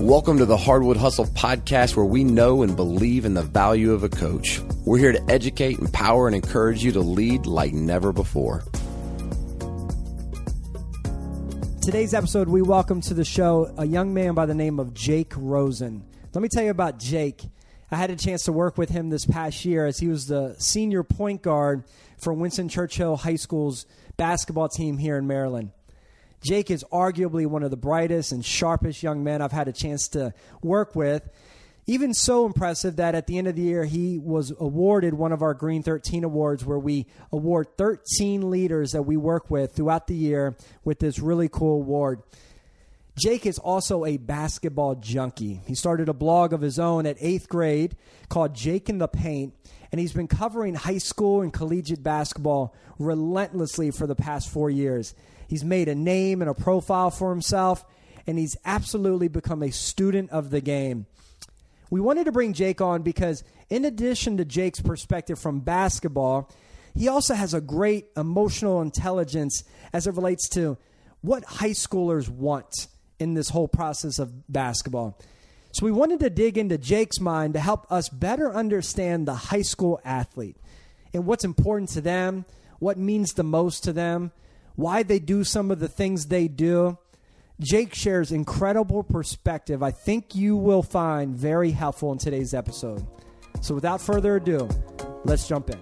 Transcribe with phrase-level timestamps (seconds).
[0.00, 4.02] Welcome to the Hardwood Hustle podcast, where we know and believe in the value of
[4.02, 4.60] a coach.
[4.84, 8.64] We're here to educate, empower, and encourage you to lead like never before.
[11.80, 15.32] Today's episode, we welcome to the show a young man by the name of Jake
[15.36, 16.04] Rosen.
[16.32, 17.44] Let me tell you about Jake.
[17.92, 20.56] I had a chance to work with him this past year as he was the
[20.58, 21.84] senior point guard
[22.18, 23.86] for Winston Churchill High School's
[24.16, 25.70] basketball team here in Maryland.
[26.44, 30.08] Jake is arguably one of the brightest and sharpest young men I've had a chance
[30.08, 31.28] to work with.
[31.86, 35.42] Even so impressive that at the end of the year, he was awarded one of
[35.42, 40.14] our Green 13 awards, where we award 13 leaders that we work with throughout the
[40.14, 42.22] year with this really cool award.
[43.16, 45.60] Jake is also a basketball junkie.
[45.66, 47.96] He started a blog of his own at eighth grade
[48.28, 49.54] called Jake in the Paint,
[49.92, 55.14] and he's been covering high school and collegiate basketball relentlessly for the past four years.
[55.48, 57.84] He's made a name and a profile for himself,
[58.26, 61.06] and he's absolutely become a student of the game.
[61.90, 66.50] We wanted to bring Jake on because, in addition to Jake's perspective from basketball,
[66.94, 70.76] he also has a great emotional intelligence as it relates to
[71.20, 75.18] what high schoolers want in this whole process of basketball.
[75.72, 79.62] So, we wanted to dig into Jake's mind to help us better understand the high
[79.62, 80.56] school athlete
[81.12, 82.44] and what's important to them,
[82.80, 84.32] what means the most to them,
[84.76, 86.98] why they do some of the things they do.
[87.60, 93.06] Jake shares incredible perspective I think you will find very helpful in today's episode.
[93.60, 94.68] So without further ado,
[95.24, 95.78] let's jump in.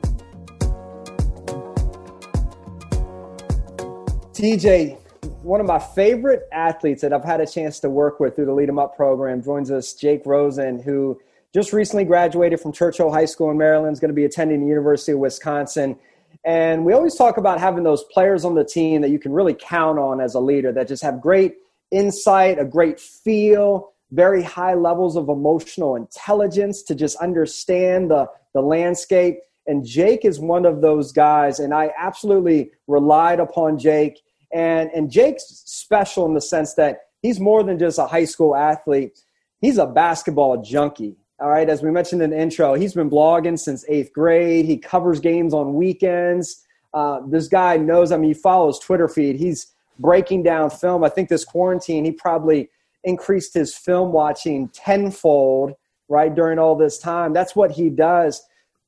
[4.33, 4.98] TJ,
[5.43, 8.53] one of my favorite athletes that I've had a chance to work with through the
[8.53, 11.20] Lead 'em Up program joins us, Jake Rosen, who
[11.53, 14.67] just recently graduated from Churchill High School in Maryland, is going to be attending the
[14.67, 15.97] University of Wisconsin.
[16.45, 19.55] And we always talk about having those players on the team that you can really
[19.55, 21.55] count on as a leader that just have great
[21.91, 28.61] insight, a great feel, very high levels of emotional intelligence to just understand the, the
[28.61, 29.39] landscape.
[29.67, 34.20] And Jake is one of those guys, and I absolutely relied upon Jake.
[34.53, 38.57] And, and Jake's special in the sense that he's more than just a high school
[38.57, 39.19] athlete,
[39.61, 41.17] he's a basketball junkie.
[41.42, 44.64] All right, as we mentioned in the intro, he's been blogging since eighth grade.
[44.64, 46.64] He covers games on weekends.
[46.95, 49.35] Uh, this guy knows, I mean, you follow his Twitter feed.
[49.35, 51.03] He's breaking down film.
[51.03, 52.70] I think this quarantine, he probably
[53.03, 55.73] increased his film watching tenfold,
[56.08, 57.33] right, during all this time.
[57.33, 58.41] That's what he does.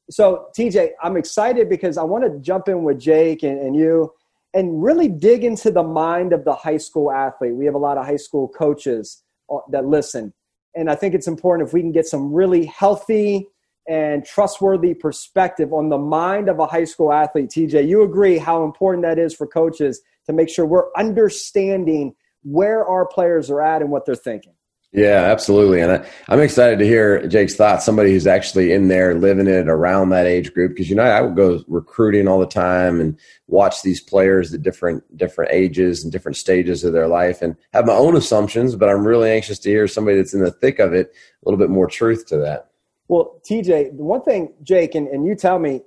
[0.09, 4.13] So, TJ, I'm excited because I want to jump in with Jake and, and you
[4.53, 7.57] and really dig into the mind of the high school athlete.
[7.57, 10.33] We have a lot of high school coaches uh, that listen
[10.75, 13.49] and I think it's important if we can get some really healthy
[13.89, 17.51] and trustworthy perspective on the mind of a high school athlete.
[17.51, 22.87] TJ, you agree how important that is for coaches to make sure we're understanding where
[22.87, 24.55] our players are at and what they're thinking.
[24.95, 25.81] Yeah, absolutely.
[25.81, 27.85] And I, am excited to hear Jake's thoughts.
[27.85, 30.71] Somebody who's actually in there living it around that age group.
[30.71, 33.19] Because, you know, I would go recruiting all the time and
[33.49, 37.87] watch these players at different, different ages and different stages of their life and have
[37.87, 38.77] my own assumptions.
[38.77, 41.59] But I'm really anxious to hear somebody that's in the thick of it, a little
[41.59, 42.71] bit more truth to that.
[43.09, 45.83] Well, TJ, one thing, Jake, and, and you tell me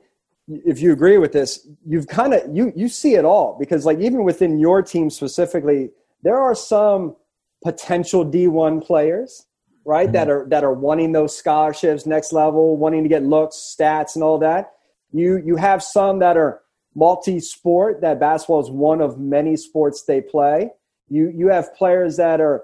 [0.50, 4.00] if you agree with this, you've kind of, you, you see it all because like
[4.00, 5.92] even within your team specifically,
[6.24, 7.16] there are some–
[7.68, 9.46] potential D1 players,
[9.84, 10.06] right?
[10.06, 10.14] Mm-hmm.
[10.14, 14.24] That are that are wanting those scholarships, next level, wanting to get looks, stats, and
[14.24, 14.72] all that.
[15.12, 16.62] You you have some that are
[16.96, 18.00] multi-sport.
[18.00, 20.72] That basketball is one of many sports they play.
[21.10, 22.64] You you have players that are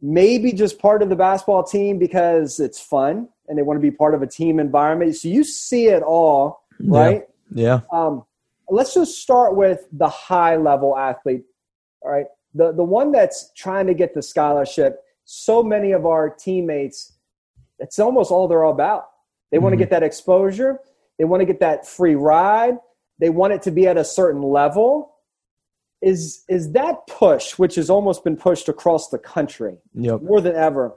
[0.00, 3.90] maybe just part of the basketball team because it's fun and they want to be
[3.90, 5.14] part of a team environment.
[5.16, 7.24] So you see it all, right?
[7.52, 7.80] Yeah.
[7.92, 7.98] yeah.
[7.98, 8.24] Um,
[8.70, 11.44] let's just start with the high level athlete.
[12.00, 12.26] All right
[12.58, 17.18] the the one that's trying to get the scholarship so many of our teammates
[17.78, 19.08] it's almost all they're all about.
[19.50, 19.64] They mm-hmm.
[19.64, 20.80] want to get that exposure.
[21.18, 22.76] They want to get that free ride.
[23.18, 25.14] They want it to be at a certain level.
[26.00, 30.22] Is is that push which has almost been pushed across the country yep.
[30.22, 30.94] more than ever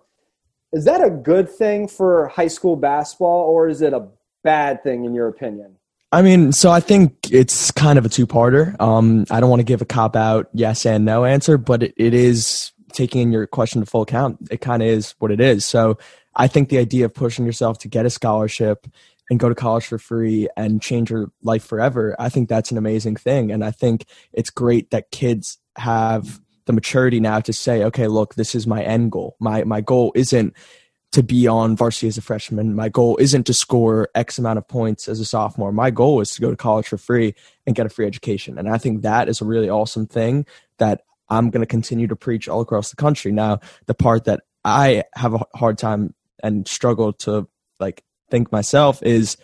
[0.71, 4.07] is that a good thing for high school basketball or is it a
[4.43, 5.75] bad thing in your opinion
[6.11, 8.79] I mean, so I think it's kind of a two parter.
[8.81, 11.93] Um, I don't want to give a cop out yes and no answer, but it,
[11.95, 14.37] it is taking in your question to full account.
[14.51, 15.63] It kind of is what it is.
[15.65, 15.97] So
[16.35, 18.87] I think the idea of pushing yourself to get a scholarship
[19.29, 22.77] and go to college for free and change your life forever, I think that's an
[22.77, 23.49] amazing thing.
[23.49, 28.35] And I think it's great that kids have the maturity now to say, okay, look,
[28.35, 29.37] this is my end goal.
[29.39, 30.53] My my goal isn't
[31.11, 32.73] to be on varsity as a freshman.
[32.73, 35.71] My goal isn't to score X amount of points as a sophomore.
[35.71, 37.35] My goal is to go to college for free
[37.67, 38.57] and get a free education.
[38.57, 40.45] And I think that is a really awesome thing
[40.77, 43.31] that I'm going to continue to preach all across the country.
[43.31, 46.13] Now, the part that I have a hard time
[46.43, 47.47] and struggle to
[47.79, 49.37] like think myself is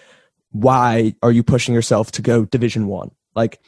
[0.51, 3.11] why are you pushing yourself to go division one?
[3.35, 3.59] Like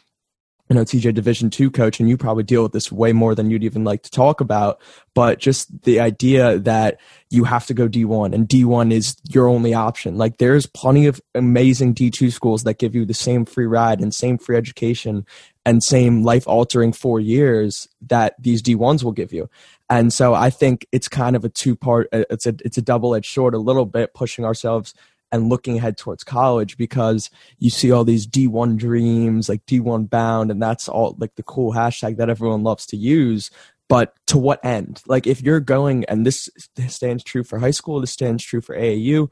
[0.69, 3.50] you know TJ Division two coach, and you probably deal with this way more than
[3.50, 4.80] you'd even like to talk about.
[5.16, 7.00] But just the idea that
[7.31, 10.18] you have to go D one and D one is your only option.
[10.18, 14.00] Like there's plenty of amazing D two schools that give you the same free ride
[14.00, 15.25] and same free education
[15.66, 19.50] and same life altering four years that these D ones will give you.
[19.89, 22.10] And so I think it's kind of a two part.
[22.13, 24.94] Uh, it's a it's a double edged sword a little bit, pushing ourselves
[25.31, 27.29] and looking ahead towards college because
[27.59, 31.73] you see all these D1 dreams, like D1 bound, and that's all like the cool
[31.73, 33.51] hashtag that everyone loves to use.
[33.87, 35.01] But to what end?
[35.07, 36.47] Like, if you're going, and this
[36.87, 39.31] stands true for high school, this stands true for AAU.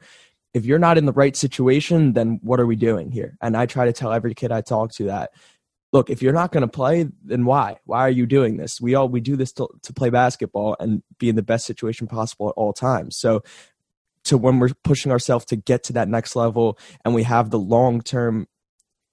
[0.52, 3.36] If you're not in the right situation, then what are we doing here?
[3.40, 5.30] And I try to tell every kid I talk to that
[5.92, 8.94] look if you're not going to play then why why are you doing this we
[8.94, 12.48] all we do this to, to play basketball and be in the best situation possible
[12.48, 13.42] at all times so
[14.28, 17.58] to when we're pushing ourselves to get to that next level and we have the
[17.58, 18.46] long term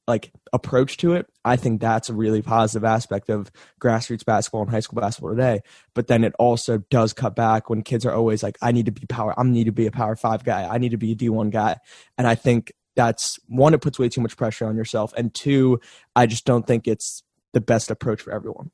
[0.07, 3.51] like approach to it i think that's a really positive aspect of
[3.81, 5.62] grassroots basketball and high school basketball today.
[5.94, 8.91] But then it also does cut back when kids are always like i need to
[8.91, 10.67] be power i need to be a power five guy.
[10.67, 11.77] I need to be a d1 guy.
[12.18, 15.13] And i think that's one it puts way too much pressure on yourself.
[15.18, 15.79] And two
[16.15, 17.23] i just don't think it's
[17.53, 18.71] the best approach for everyone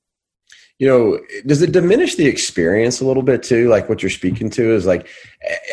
[0.81, 3.69] you know does it diminish the experience a little bit too?
[3.69, 5.07] Like what you're speaking to is like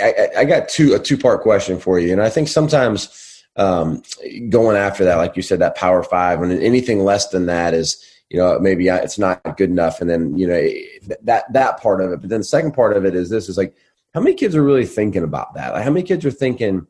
[0.02, 2.12] i, I got two a two part question for you.
[2.12, 4.02] And i think sometimes um,
[4.50, 8.04] going after that like you said that power five and anything less than that is
[8.28, 10.02] you know maybe it's not good enough.
[10.02, 10.60] And then you know
[11.22, 12.20] that that part of it.
[12.20, 13.74] But then the second part of it is this is like
[14.12, 15.72] how many kids are really thinking about that?
[15.72, 16.86] Like how many kids are thinking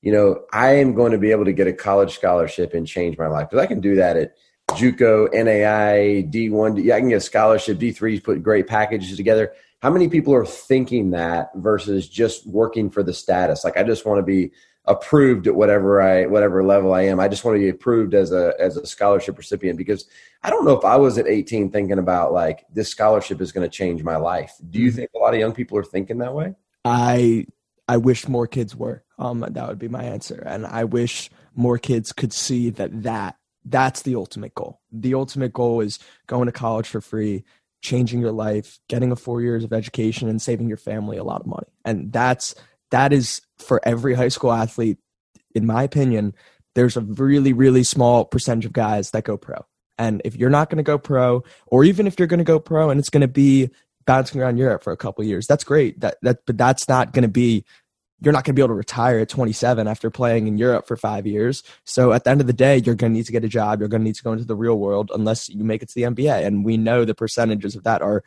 [0.00, 3.18] you know i am going to be able to get a college scholarship and change
[3.18, 3.50] my life?
[3.50, 4.32] Because i can do that at
[4.70, 6.82] JUCO, NAIA, D1.
[6.82, 7.78] Yeah, I can get a scholarship.
[7.78, 9.52] D3s put great packages together.
[9.80, 13.64] How many people are thinking that versus just working for the status?
[13.64, 14.50] Like, I just want to be
[14.88, 17.20] approved at whatever I whatever level I am.
[17.20, 20.06] I just want to be approved as a as a scholarship recipient because
[20.42, 23.68] I don't know if I was at 18 thinking about like this scholarship is going
[23.68, 24.54] to change my life.
[24.68, 24.96] Do you mm-hmm.
[24.96, 26.54] think a lot of young people are thinking that way?
[26.84, 27.46] I
[27.86, 29.04] I wish more kids were.
[29.18, 33.36] Um, that would be my answer, and I wish more kids could see that that
[33.70, 34.80] that's the ultimate goal.
[34.92, 37.44] The ultimate goal is going to college for free,
[37.82, 41.40] changing your life, getting a four years of education, and saving your family a lot
[41.40, 41.68] of money.
[41.84, 42.54] And that's
[42.90, 44.98] that is for every high school athlete,
[45.54, 46.34] in my opinion,
[46.74, 49.64] there's a really, really small percentage of guys that go pro.
[49.98, 52.60] And if you're not going to go pro, or even if you're going to go
[52.60, 53.70] pro and it's going to be
[54.06, 56.00] bouncing around Europe for a couple years, that's great.
[56.00, 57.64] That that but that's not going to be
[58.20, 60.96] you're not going to be able to retire at 27 after playing in Europe for
[60.96, 61.62] five years.
[61.84, 63.78] So at the end of the day, you're going to need to get a job.
[63.78, 65.94] You're going to need to go into the real world unless you make it to
[65.94, 66.44] the NBA.
[66.44, 68.24] And we know the percentages of that are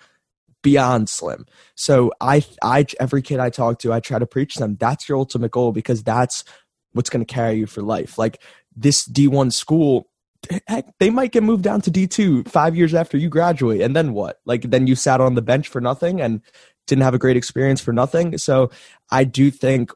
[0.62, 1.46] beyond slim.
[1.76, 4.78] So I, I, every kid I talk to, I try to preach them.
[4.80, 6.44] That's your ultimate goal because that's
[6.94, 8.18] what's going to carry you for life.
[8.18, 8.42] Like
[8.76, 10.08] this D1 school,
[10.68, 13.82] heck, they might get moved down to D2 five years after you graduate.
[13.82, 14.40] And then what?
[14.46, 16.42] Like then you sat on the bench for nothing and
[16.88, 18.38] didn't have a great experience for nothing.
[18.38, 18.72] So
[19.10, 19.92] I do think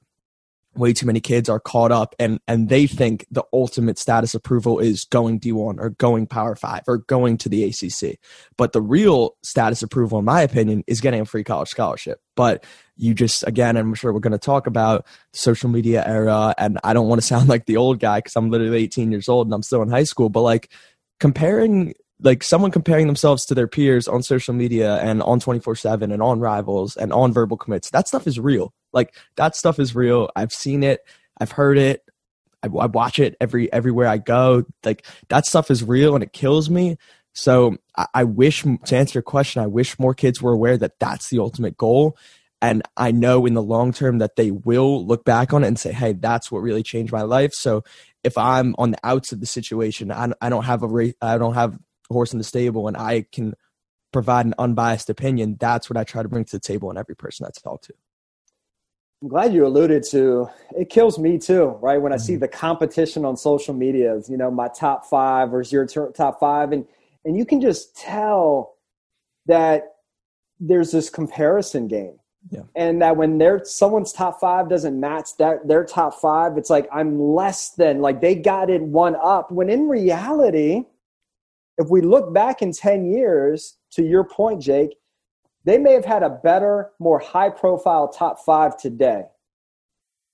[0.75, 4.79] way too many kids are caught up and and they think the ultimate status approval
[4.79, 8.19] is going D1 or going Power 5 or going to the ACC.
[8.57, 12.19] But the real status approval in my opinion is getting a free college scholarship.
[12.35, 12.65] But
[12.97, 16.93] you just again I'm sure we're going to talk about social media era and I
[16.93, 19.53] don't want to sound like the old guy cuz I'm literally 18 years old and
[19.53, 20.69] I'm still in high school, but like
[21.19, 26.21] comparing like someone comparing themselves to their peers on social media and on 24/7 and
[26.21, 28.73] on rivals and on verbal commits that stuff is real.
[28.93, 30.29] Like that stuff is real.
[30.35, 31.01] I've seen it.
[31.39, 32.01] I've heard it.
[32.63, 34.63] I, I, watch it every everywhere i go.
[34.83, 36.97] Like that stuff is real and it kills me.
[37.33, 40.99] So I, I wish to answer your question i wish more kids were aware that
[40.99, 42.17] that's the ultimate goal.
[42.61, 45.77] And i know in the long term that they will look back on it and
[45.77, 47.53] say hey that's what really changed my life.
[47.53, 47.83] So
[48.23, 51.53] if i'm on the outs of the situation i, I don't have a i don't
[51.53, 51.77] have
[52.09, 53.53] horse in the stable and I can
[54.11, 57.15] provide an unbiased opinion, that's what I try to bring to the table in every
[57.15, 57.93] person I talk to.
[59.21, 61.97] I'm glad you alluded to it kills me too, right?
[61.97, 62.41] When I see mm-hmm.
[62.41, 66.85] the competition on social media, you know, my top five versus your top five, and
[67.23, 68.75] and you can just tell
[69.47, 69.95] that
[70.59, 72.19] there's this comparison game.
[72.51, 72.61] Yeah.
[72.75, 76.87] And that when their someone's top five doesn't match that their top five, it's like
[76.93, 79.51] I'm less than like they got it one up.
[79.51, 80.83] When in reality,
[81.77, 84.97] if we look back in 10 years, to your point, Jake,
[85.63, 89.23] they may have had a better, more high profile top five today.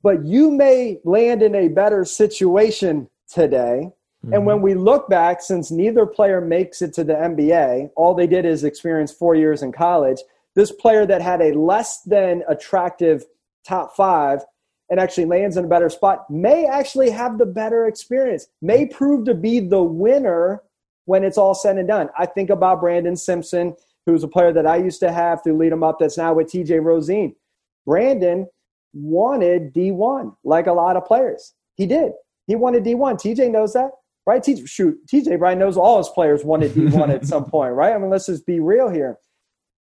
[0.03, 3.91] But you may land in a better situation today.
[4.25, 4.33] Mm-hmm.
[4.33, 8.27] And when we look back, since neither player makes it to the NBA, all they
[8.27, 10.19] did is experience four years in college.
[10.53, 13.23] this player that had a less than attractive
[13.65, 14.43] top five
[14.89, 19.23] and actually lands in a better spot may actually have the better experience, may prove
[19.25, 20.61] to be the winner
[21.05, 22.09] when it's all said and done.
[22.17, 25.83] I think about Brandon Simpson, who's a player that I used to have through him
[25.83, 27.35] Up that's now with TJ Rosene.
[27.85, 28.47] Brandon
[28.93, 31.53] wanted D1 like a lot of players.
[31.75, 32.11] He did.
[32.47, 33.15] He wanted D1.
[33.15, 33.91] TJ knows that,
[34.25, 34.41] right?
[34.41, 37.93] TJ, shoot, TJ Brian knows all his players wanted D1 at some point, right?
[37.93, 39.17] I mean, let's just be real here.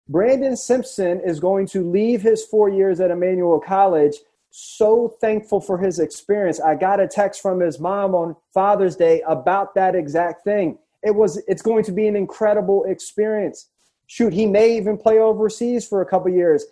[0.10, 4.16] Brandon Simpson is going to leave his four years at Emmanuel College
[4.50, 6.60] so thankful for his experience.
[6.60, 10.80] I got a text from his mom on Father's Day about that exact thing.
[11.08, 13.70] It was it's going to be an incredible experience.
[14.08, 16.66] Shoot, he may even play overseas for a couple years.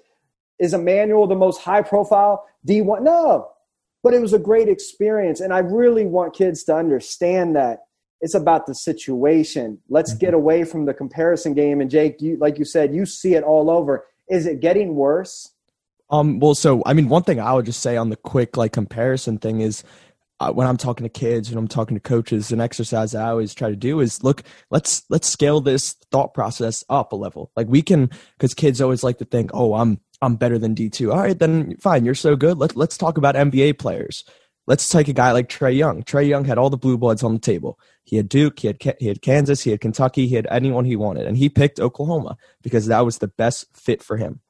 [0.59, 3.01] Is Emmanuel the most high profile D1?
[3.01, 3.47] No.
[4.03, 7.85] But it was a great experience and I really want kids to understand that
[8.19, 9.79] it's about the situation.
[9.87, 10.25] Let's mm-hmm.
[10.25, 13.43] get away from the comparison game and Jake, you like you said, you see it
[13.43, 14.05] all over.
[14.29, 15.53] Is it getting worse?
[16.09, 18.73] Um, well, so I mean, one thing I would just say on the quick like
[18.73, 19.83] comparison thing is
[20.39, 23.69] when I'm talking to kids and I'm talking to coaches, an exercise I always try
[23.69, 27.51] to do is look, let's let's scale this thought process up a level.
[27.55, 30.89] Like we can, because kids always like to think, oh, I'm I'm better than D
[30.89, 31.11] two.
[31.11, 32.57] All right, then fine, you're so good.
[32.57, 34.23] Let let's talk about NBA players.
[34.67, 36.01] Let's take a guy like Trae Young.
[36.03, 37.79] Trae Young had all the blue bloods on the table.
[38.03, 40.95] He had Duke, he had he had Kansas, he had Kentucky, he had anyone he
[40.95, 44.41] wanted, and he picked Oklahoma because that was the best fit for him.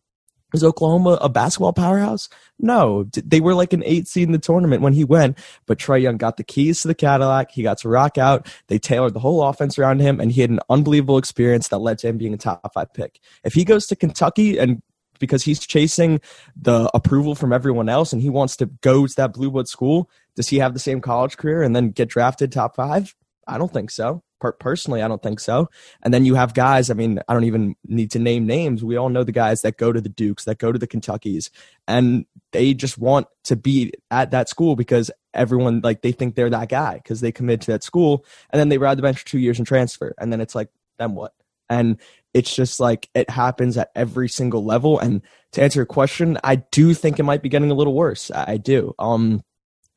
[0.54, 2.30] Was Oklahoma a basketball powerhouse?
[2.60, 5.38] No, they were like an eight seed in the tournament when he went.
[5.66, 7.52] But Trae Young got the keys to the Cadillac.
[7.52, 8.48] He got to rock out.
[8.68, 11.98] They tailored the whole offense around him, and he had an unbelievable experience that led
[12.00, 13.20] to him being a top five pick.
[13.44, 14.82] If he goes to Kentucky and
[15.20, 16.22] because he's chasing
[16.56, 20.10] the approval from everyone else and he wants to go to that blue blood school,
[20.36, 23.16] does he have the same college career and then get drafted top five?
[23.48, 24.24] I don't think so.
[24.46, 25.70] Per- personally, I don't think so.
[26.04, 28.84] And then you have guys, I mean, I don't even need to name names.
[28.84, 31.50] We all know the guys that go to the Dukes, that go to the Kentuckys,
[31.88, 36.50] and they just want to be at that school because everyone, like, they think they're
[36.52, 38.24] that guy because they commit to that school.
[38.52, 40.14] And then they ride the bench for two years and transfer.
[40.20, 41.34] And then it's like, then what?
[41.70, 42.00] And
[42.36, 45.00] it's just like it happens at every single level.
[45.00, 45.24] And
[45.54, 48.30] to answer your question, I do think it might be getting a little worse.
[48.30, 48.94] I do.
[49.00, 49.42] Um,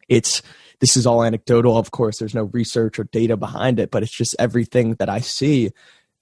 [0.09, 0.43] it's
[0.81, 2.19] this is all anecdotal, of course.
[2.19, 5.71] There's no research or data behind it, but it's just everything that I see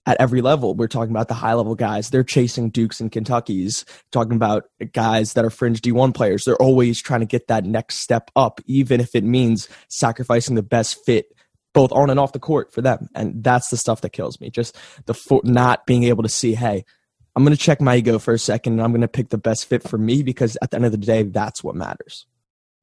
[0.06, 0.74] at every level.
[0.74, 2.10] We're talking about the high level guys.
[2.10, 3.84] They're chasing Dukes and Kentuckies.
[4.12, 6.44] Talking about guys that are fringe D1 players.
[6.44, 10.62] They're always trying to get that next step up, even if it means sacrificing the
[10.62, 11.32] best fit
[11.74, 13.10] both on and off the court for them.
[13.14, 14.48] And that's the stuff that kills me.
[14.48, 16.86] Just the fo- not being able to see, hey,
[17.34, 19.36] I'm going to check my ego for a second and I'm going to pick the
[19.36, 22.24] best fit for me because at the end of the day, that's what matters.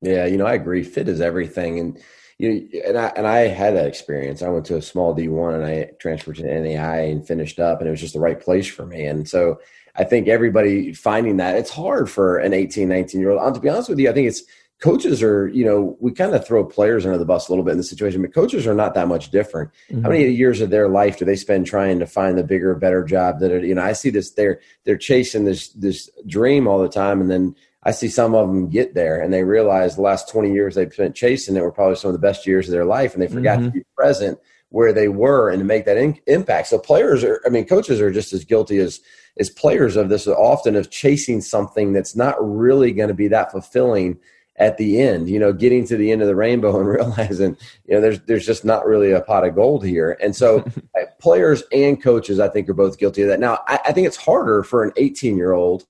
[0.04, 0.84] Yeah, you know, I agree.
[0.84, 2.00] Fit is everything, and
[2.38, 4.42] you know, and I and I had that experience.
[4.42, 7.80] I went to a small D one and I transferred to NAIA and finished up,
[7.80, 9.06] and it was just the right place for me.
[9.06, 9.60] And so
[9.96, 13.54] I think everybody finding that it's hard for an 18, 19 year old.
[13.54, 14.44] To be honest with you, I think it's
[14.84, 17.72] coaches are, you know, we kind of throw players under the bus a little bit
[17.72, 19.72] in the situation, but coaches are not that much different.
[19.90, 20.04] Mm-hmm.
[20.04, 23.02] How many years of their life do they spend trying to find the bigger, better
[23.06, 26.82] job that, are, you know, I see this, they're, they're chasing this, this dream all
[26.82, 27.22] the time.
[27.22, 30.52] And then I see some of them get there and they realize the last 20
[30.54, 33.14] years they've spent chasing it were probably some of the best years of their life
[33.14, 33.68] and they forgot mm-hmm.
[33.68, 36.68] to be present where they were and to make that in- impact.
[36.68, 39.02] So players are, I mean, coaches are just as guilty as,
[39.38, 43.52] as players of this often of chasing something that's not really going to be that
[43.52, 44.18] fulfilling
[44.58, 47.96] at the end, you know, getting to the end of the rainbow and realizing, you
[47.96, 50.18] know, there's, there's just not really a pot of gold here.
[50.22, 50.66] And so
[51.20, 53.40] players and coaches, I think are both guilty of that.
[53.40, 55.86] Now, I, I think it's harder for an 18 year old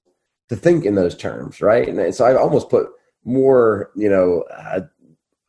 [0.53, 1.88] to think in those terms, right?
[1.88, 2.88] And so I almost put
[3.25, 4.81] more, you know, uh,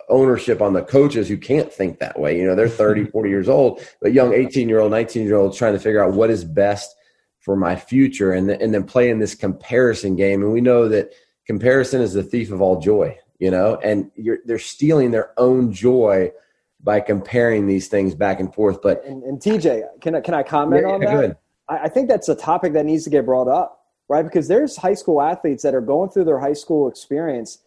[0.08, 2.38] ownership on the coaches who can't think that way.
[2.38, 5.54] You know, they're 30, 40 years old, but young 18 year old, 19 year old
[5.54, 6.94] trying to figure out what is best
[7.40, 10.42] for my future and, and then playing this comparison game.
[10.42, 11.12] And we know that
[11.46, 14.10] comparison is the thief of all joy, you know, and
[14.46, 16.30] they're stealing their own joy
[16.82, 18.80] by comparing these things back and forth.
[18.80, 21.40] But and, and TJ, can I, can I comment yeah, on that?
[21.66, 24.22] I think that's a topic that needs to get brought up right?
[24.22, 27.58] Because there's high school athletes that are going through their high school experience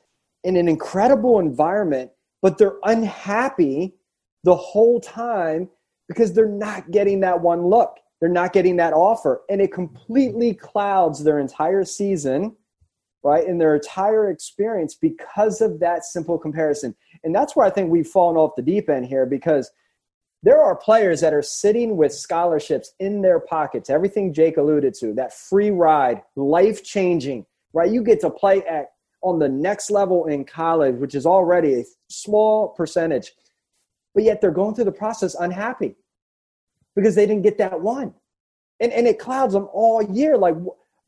[0.43, 3.95] in an incredible environment, but they're unhappy
[4.43, 5.69] the whole time
[6.07, 7.97] because they're not getting that one look.
[8.19, 9.41] They're not getting that offer.
[9.49, 12.55] And it completely clouds their entire season,
[13.23, 13.45] right?
[13.45, 16.95] And their entire experience because of that simple comparison.
[17.23, 19.71] And that's where I think we've fallen off the deep end here because–
[20.43, 23.89] there are players that are sitting with scholarships in their pockets.
[23.89, 27.91] Everything Jake alluded to, that free ride, life changing, right?
[27.91, 28.91] You get to play at
[29.21, 33.33] on the next level in college, which is already a small percentage,
[34.13, 35.95] but yet they're going through the process unhappy
[36.95, 38.13] because they didn't get that one.
[38.79, 40.37] And, and it clouds them all year.
[40.37, 40.55] Like,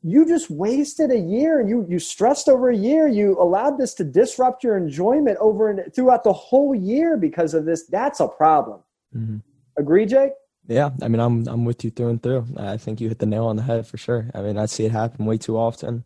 [0.02, 3.92] you just wasted a year and you you stressed over a year you allowed this
[3.92, 8.26] to disrupt your enjoyment over and throughout the whole year because of this that's a
[8.26, 8.80] problem
[9.14, 9.38] mm-hmm.
[9.78, 10.32] agree jake
[10.70, 12.46] yeah i mean i'm i'm with you through and through.
[12.56, 14.30] I think you hit the nail on the head for sure.
[14.34, 16.04] I mean i see it happen way too often.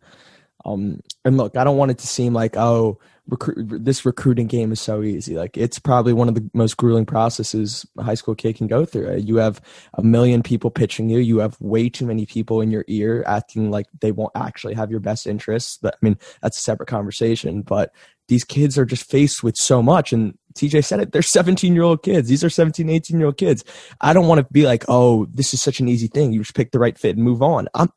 [0.65, 4.71] Um and look i don't want it to seem like oh recruit this recruiting game
[4.71, 5.35] is so easy.
[5.35, 8.85] Like it's probably one of the most grueling processes a high school kid can go
[8.85, 9.61] through you have
[9.95, 11.19] a million people pitching you.
[11.19, 14.89] You have way too many people in your ear acting like they won't actually have
[14.89, 15.77] your best interests.
[15.79, 17.91] But i mean that's a separate conversation but
[18.27, 21.83] these kids are just faced with so much and tj said it they're 17 year
[21.83, 22.29] old kids.
[22.29, 23.63] These are 17 18 year old kids.
[24.01, 26.31] I don't want to be like oh this is such an easy thing.
[26.31, 27.67] You just pick the right fit and move on.
[27.73, 27.91] I'm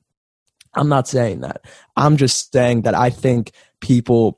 [0.74, 1.62] i'm not saying that.
[1.96, 4.36] I'm just saying that i think people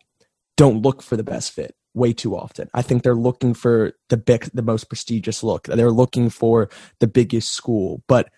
[0.56, 2.68] don't look for the best fit way too often.
[2.74, 5.64] I think they're looking for the big, the most prestigious look.
[5.64, 8.30] They're looking for the biggest school, but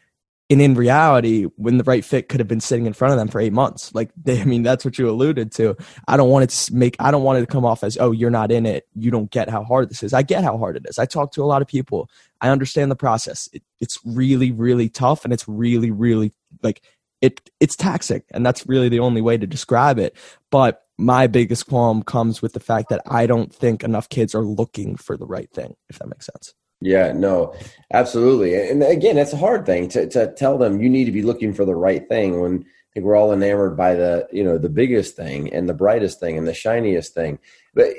[0.52, 3.28] in in reality, when the right fit could have been sitting in front of them
[3.28, 5.75] for eight months, like they, I mean, that's what you alluded to.
[6.06, 8.12] I don't want it to make, I don't want it to come off as, oh,
[8.12, 8.87] you're not in it.
[8.94, 10.12] You don't get how hard this is.
[10.12, 10.99] I get how hard it is.
[10.99, 12.11] I talk to a lot of people.
[12.42, 13.49] I understand the process.
[13.54, 16.82] It, it's really, really tough, and it's really, really like
[17.23, 17.50] it.
[17.59, 20.14] It's taxing, and that's really the only way to describe it.
[20.50, 24.44] But my biggest qualm comes with the fact that I don't think enough kids are
[24.44, 26.52] looking for the right thing, if that makes sense.
[26.84, 27.54] Yeah, no,
[27.92, 28.56] absolutely.
[28.56, 31.54] And again, it's a hard thing to, to tell them you need to be looking
[31.54, 34.68] for the right thing when I think we're all enamored by the, you know, the
[34.68, 37.38] biggest thing and the brightest thing and the shiniest thing.
[37.72, 37.90] But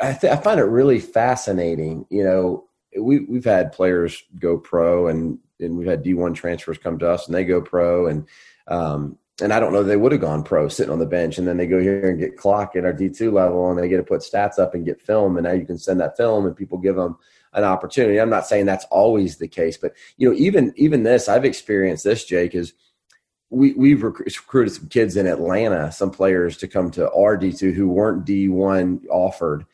[0.00, 2.06] I, th- I find it really fascinating.
[2.08, 2.64] You know,
[2.96, 7.26] we, we've had players go pro and, and we've had D1 transfers come to us
[7.26, 8.06] and they go pro.
[8.06, 8.28] And,
[8.68, 11.48] um, and I don't know they would have gone pro sitting on the bench, and
[11.48, 13.96] then they go here and get clock at our D two level, and they get
[13.96, 16.54] to put stats up and get film, and now you can send that film, and
[16.54, 17.16] people give them
[17.52, 18.20] an opportunity.
[18.20, 22.04] I'm not saying that's always the case, but you know, even even this, I've experienced
[22.04, 22.24] this.
[22.24, 22.74] Jake is
[23.50, 27.72] we we've recruited some kids in Atlanta, some players to come to our D two
[27.72, 29.64] who weren't D one offered,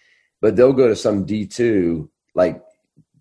[0.41, 2.63] but they'll go to some D two like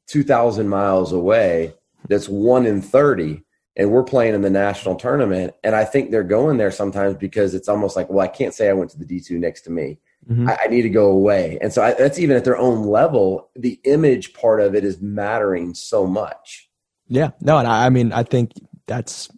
[0.08, 1.74] two thousand miles away.
[2.08, 3.46] That's one in thirty
[3.78, 5.54] and we're playing in the national tournament.
[5.63, 8.70] And I think they're going there sometimes because it's almost like, well, I can't say
[8.70, 10.00] I went to the D2 next to me.
[10.30, 10.50] Mm-hmm.
[10.50, 11.60] I, I, need to go away.
[11.62, 13.50] And so I, that's even at their own level.
[13.56, 16.68] The image part of it is mattering so much.
[17.08, 17.32] Yeah.
[17.42, 18.54] No, and I, I mean, I think
[18.88, 19.30] that's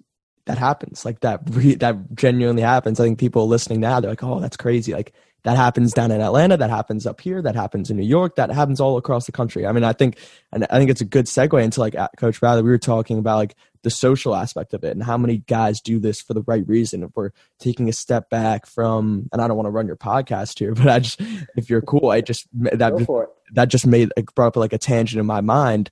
[0.46, 1.04] that happens.
[1.04, 3.00] Like that, re, that genuinely happens.
[3.00, 4.94] I think people listening now, they're like, oh, that's crazy.
[4.94, 6.58] Like that happens down in Atlanta.
[6.58, 7.42] That happens up here.
[7.42, 8.36] That happens in New York.
[8.36, 9.66] That happens all across the country.
[9.68, 10.18] I mean, I think,
[10.52, 12.64] and I think it's a good segue into like Coach Bradley.
[12.64, 13.56] We were talking about like
[13.88, 17.04] the social aspect of it and how many guys do this for the right reason.
[17.04, 20.60] If we're taking a step back from, and I don't want to run your podcast
[20.60, 21.22] here, but I just,
[21.56, 23.10] if you're cool, I just that just,
[23.54, 25.90] that just made brought up like a tangent in my mind.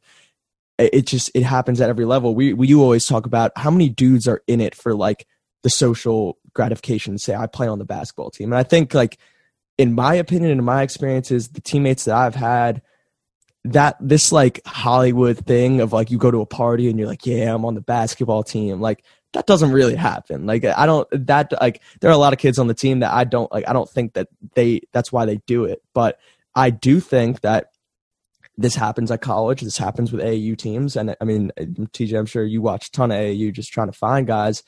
[0.78, 2.36] It just it happens at every level.
[2.36, 5.26] We we you always talk about how many dudes are in it for like
[5.64, 7.18] the social gratification.
[7.18, 9.18] Say I play on the basketball team, and I think like
[9.78, 12.82] in my opinion and in my experiences, the teammates that I've had,
[13.66, 17.26] that this like Hollywood thing of like you go to a party and you're like,
[17.26, 18.80] yeah, I'm on the basketball team.
[18.80, 20.46] Like that doesn't really happen.
[20.46, 23.12] Like I don't that like there are a lot of kids on the team that
[23.12, 23.68] I don't like.
[23.68, 25.82] I don't think that they that's why they do it.
[25.94, 26.20] But
[26.54, 27.72] I do think that
[28.58, 29.62] this happens at college.
[29.62, 30.96] This happens with AAU teams.
[30.96, 33.98] And I mean, TJ, I'm sure you watch a ton of AAU just trying to
[33.98, 34.64] find guys.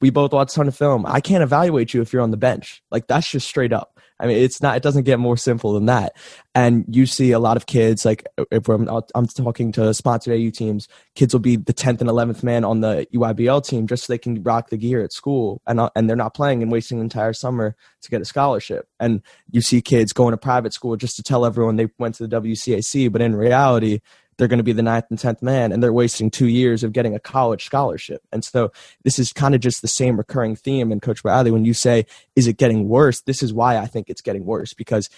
[0.00, 1.06] We both watch a ton of film.
[1.06, 2.82] I can't evaluate you if you're on the bench.
[2.90, 3.97] Like that's just straight up.
[4.20, 4.76] I mean, it's not.
[4.76, 6.16] It doesn't get more simple than that.
[6.54, 10.50] And you see a lot of kids like if I'm, I'm talking to sponsored AU
[10.50, 14.12] teams, kids will be the tenth and eleventh man on the EYBL team just so
[14.12, 17.04] they can rock the gear at school, and and they're not playing and wasting the
[17.04, 18.88] entire summer to get a scholarship.
[18.98, 22.26] And you see kids going to private school just to tell everyone they went to
[22.26, 24.00] the WCAC, but in reality,
[24.38, 26.92] they're going to be the ninth and tenth man, and they're wasting two years of
[26.92, 28.22] getting a college scholarship.
[28.32, 28.72] And so
[29.04, 30.92] this is kind of just the same recurring theme.
[30.92, 34.08] And Coach Bradley, when you say, "Is it getting worse?" This is why I think
[34.08, 35.10] it's getting worse because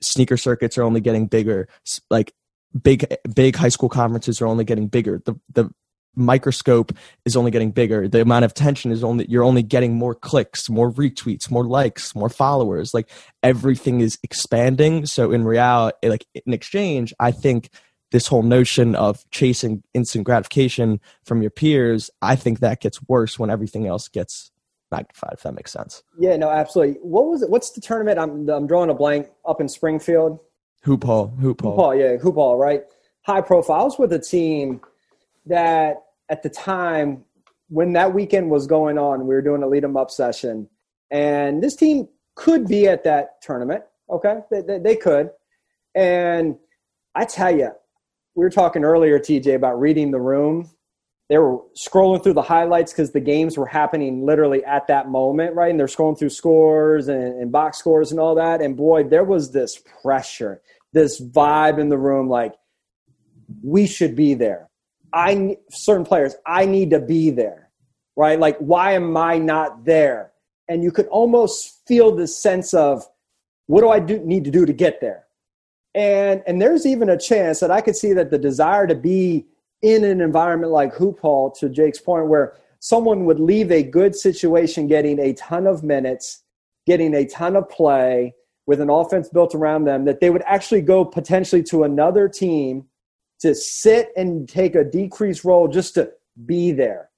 [0.00, 1.68] sneaker circuits are only getting bigger.
[2.10, 2.34] Like
[2.82, 5.22] big big high school conferences are only getting bigger.
[5.24, 5.70] The the
[6.16, 6.92] microscope
[7.26, 8.08] is only getting bigger.
[8.08, 12.14] The amount of attention is only you're only getting more clicks, more retweets, more likes,
[12.14, 12.94] more followers.
[12.94, 13.10] Like
[13.42, 15.06] everything is expanding.
[15.06, 17.70] So in reality, like in exchange, I think
[18.12, 23.38] this whole notion of chasing instant gratification from your peers, I think that gets worse
[23.38, 24.52] when everything else gets
[24.90, 25.34] magnified.
[25.34, 26.02] If that makes sense.
[26.18, 27.00] Yeah, no, absolutely.
[27.02, 27.50] What was it?
[27.50, 28.18] What's the tournament?
[28.18, 30.38] I'm I'm drawing a blank up in Springfield.
[30.82, 32.84] Hoop Hall, Hoop Hall, Hoop Hall, yeah, Hoop Hall, right?
[33.22, 34.80] High profiles with a team
[35.46, 37.24] that at the time
[37.68, 40.68] when that weekend was going on, we were doing a lead lead 'em up session,
[41.10, 43.82] and this team could be at that tournament.
[44.08, 45.30] Okay, they, they, they could,
[45.96, 46.56] and
[47.16, 47.72] I tell you,
[48.36, 50.70] we were talking earlier, TJ, about reading the room.
[51.28, 55.56] they were scrolling through the highlights because the games were happening literally at that moment,
[55.56, 55.70] right?
[55.70, 58.60] And they're scrolling through scores and, and, box scores and all that.
[58.60, 60.60] And boy, there was this pressure,
[60.92, 62.54] this vibe in the room like,
[63.64, 64.68] we should be there.
[65.12, 67.70] I certain players, I need to be there,
[68.16, 68.38] right?
[68.38, 70.32] Like, why am I not there?
[70.68, 73.02] And you could almost feel this sense of,
[73.66, 75.25] what do I do, need to do to get there?
[75.96, 79.46] And and there's even a chance that I could see that the desire to be
[79.80, 84.14] in an environment like hoop hall, to Jake's point, where someone would leave a good
[84.14, 86.42] situation getting a ton of minutes,
[86.86, 88.34] getting a ton of play
[88.66, 92.84] with an offense built around them, that they would actually go potentially to another team
[93.38, 96.10] to sit and take a decreased role just to
[96.44, 97.08] be there,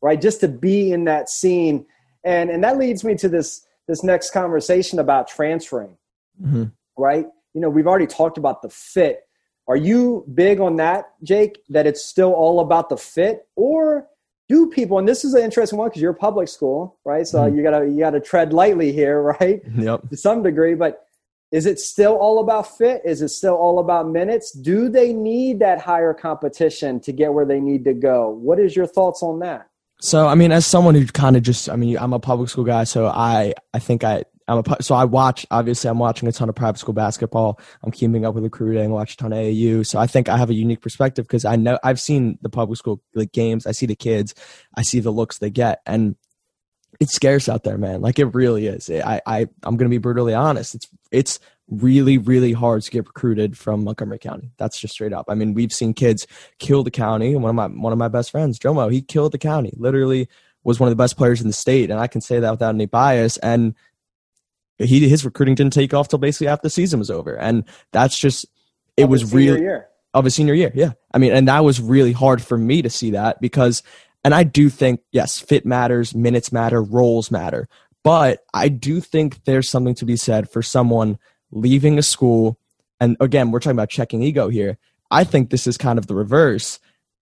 [0.00, 0.20] right?
[0.20, 1.84] Just to be in that scene.
[2.24, 5.98] And and that leads me to this this next conversation about transferring,
[6.42, 6.64] mm-hmm.
[6.96, 7.26] right?
[7.54, 9.24] You know, we've already talked about the fit
[9.66, 13.48] are you big on that, Jake, that it's still all about the fit?
[13.56, 14.06] Or
[14.48, 17.26] do people, and this is an interesting one because you're a public school, right?
[17.26, 17.56] So mm-hmm.
[17.56, 19.62] you gotta you gotta tread lightly here, right?
[19.74, 20.10] Yep.
[20.10, 21.06] To some degree, but
[21.50, 23.00] is it still all about fit?
[23.04, 24.50] Is it still all about minutes?
[24.52, 28.30] Do they need that higher competition to get where they need to go?
[28.30, 29.68] What is your thoughts on that?
[30.00, 32.64] So, I mean, as someone who kind of just, I mean, I'm a public school
[32.64, 36.32] guy, so I, I think I I'm a so I watch obviously I'm watching a
[36.32, 37.58] ton of private school basketball.
[37.82, 39.86] I'm keeping up with recruiting, watch a ton of AAU.
[39.86, 42.78] So I think I have a unique perspective because I know I've seen the public
[42.78, 43.66] school like games.
[43.66, 44.34] I see the kids,
[44.76, 46.16] I see the looks they get, and
[47.00, 48.02] it's scarce out there, man.
[48.02, 48.90] Like it really is.
[48.90, 50.74] I I I'm gonna be brutally honest.
[50.74, 54.50] It's it's really really hard to get recruited from Montgomery County.
[54.58, 55.26] That's just straight up.
[55.28, 56.26] I mean, we've seen kids
[56.58, 57.34] kill the county.
[57.36, 59.72] One of my one of my best friends, Jomo, he killed the county.
[59.76, 60.28] Literally
[60.64, 62.74] was one of the best players in the state, and I can say that without
[62.74, 63.36] any bias.
[63.38, 63.74] And
[64.78, 68.18] he his recruiting didn't take off till basically after the season was over, and that's
[68.18, 68.46] just
[68.96, 69.88] it of was really year.
[70.14, 70.72] of a senior year.
[70.74, 73.82] Yeah, I mean, and that was really hard for me to see that because,
[74.24, 77.68] and I do think yes, fit matters, minutes matter, roles matter,
[78.02, 81.18] but I do think there's something to be said for someone
[81.50, 82.58] leaving a school,
[83.00, 84.78] and again, we're talking about checking ego here.
[85.10, 86.80] I think this is kind of the reverse.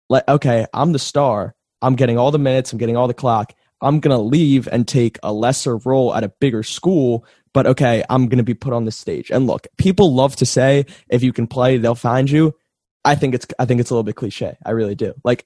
[0.10, 1.56] Like, okay, I'm the star.
[1.82, 2.72] I'm getting all the minutes.
[2.72, 3.54] I'm getting all the clock.
[3.82, 8.04] I'm going to leave and take a lesser role at a bigger school but okay,
[8.10, 9.32] I'm going to be put on the stage.
[9.32, 12.56] And look, people love to say if you can play, they'll find you.
[13.06, 14.58] I think it's I think it's a little bit cliche.
[14.66, 15.14] I really do.
[15.24, 15.46] Like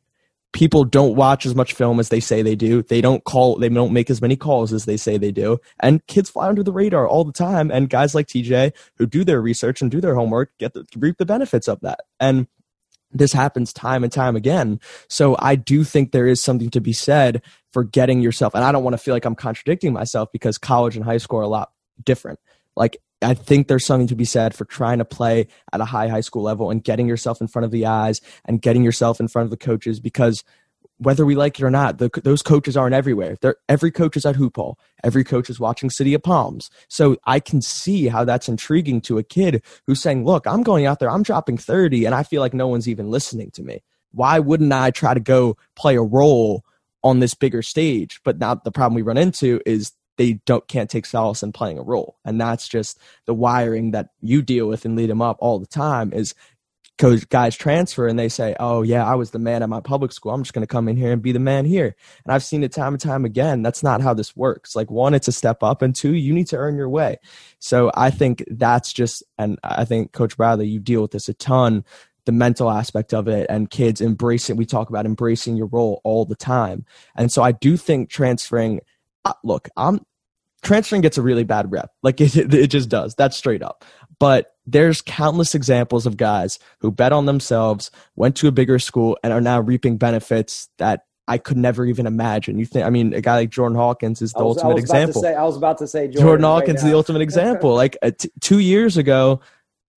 [0.54, 2.84] people don't watch as much film as they say they do.
[2.84, 5.60] They don't call they don't make as many calls as they say they do.
[5.80, 9.24] And kids fly under the radar all the time and guys like TJ who do
[9.24, 12.02] their research and do their homework get the, reap the benefits of that.
[12.20, 12.48] And
[13.12, 14.80] this happens time and time again.
[15.08, 18.72] So I do think there is something to be said for getting yourself and I
[18.72, 21.48] don't want to feel like I'm contradicting myself because college and high school are a
[21.48, 21.72] lot
[22.06, 22.40] different.
[22.76, 26.08] Like I think there's something to be said for trying to play at a high
[26.08, 29.28] high school level and getting yourself in front of the eyes and getting yourself in
[29.28, 30.44] front of the coaches because
[30.98, 33.36] whether we like it or not, the, those coaches aren't everywhere.
[33.42, 34.78] They're, every coach is at hoop hall.
[35.04, 36.70] Every coach is watching City of Palms.
[36.88, 40.86] So I can see how that's intriguing to a kid who's saying, "Look, I'm going
[40.86, 41.10] out there.
[41.10, 43.84] I'm dropping 30, and I feel like no one's even listening to me.
[44.12, 46.64] Why wouldn't I try to go play a role
[47.04, 50.90] on this bigger stage?" But now the problem we run into is they don't can't
[50.90, 52.18] take solace in playing a role.
[52.26, 55.68] And that's just the wiring that you deal with and Lead 'em Up all the
[55.68, 56.34] time is
[57.00, 60.12] coach guys transfer and they say oh yeah i was the man at my public
[60.12, 60.32] school.
[60.32, 61.96] I'm just going to come in here and be the man here.
[62.24, 63.64] And i've seen it time and time again.
[63.64, 64.76] That's not how this works.
[64.76, 67.18] Like one it's a step up and two you need to earn your way.
[67.60, 71.34] So i think that's just and i think coach bradley you deal with this a
[71.34, 71.84] ton
[72.26, 76.26] the mental aspect of it and kids embracing we talk about embracing your role all
[76.26, 76.86] the time.
[77.16, 78.82] And so i do think transferring
[79.26, 80.02] uh, look, I'm
[80.64, 81.92] transferring gets a really bad rep.
[82.02, 83.16] Like it, it just does.
[83.16, 83.86] That's straight up.
[84.20, 89.18] But there's countless examples of guys who bet on themselves, went to a bigger school,
[89.24, 92.60] and are now reaping benefits that I could never even imagine.
[92.60, 92.86] You think?
[92.86, 95.22] I mean, a guy like Jordan Hawkins is the was, ultimate example.
[95.22, 97.74] Say, I was about to say Jordan, Jordan Hawkins right is the ultimate example.
[97.74, 99.42] like uh, t- two years ago,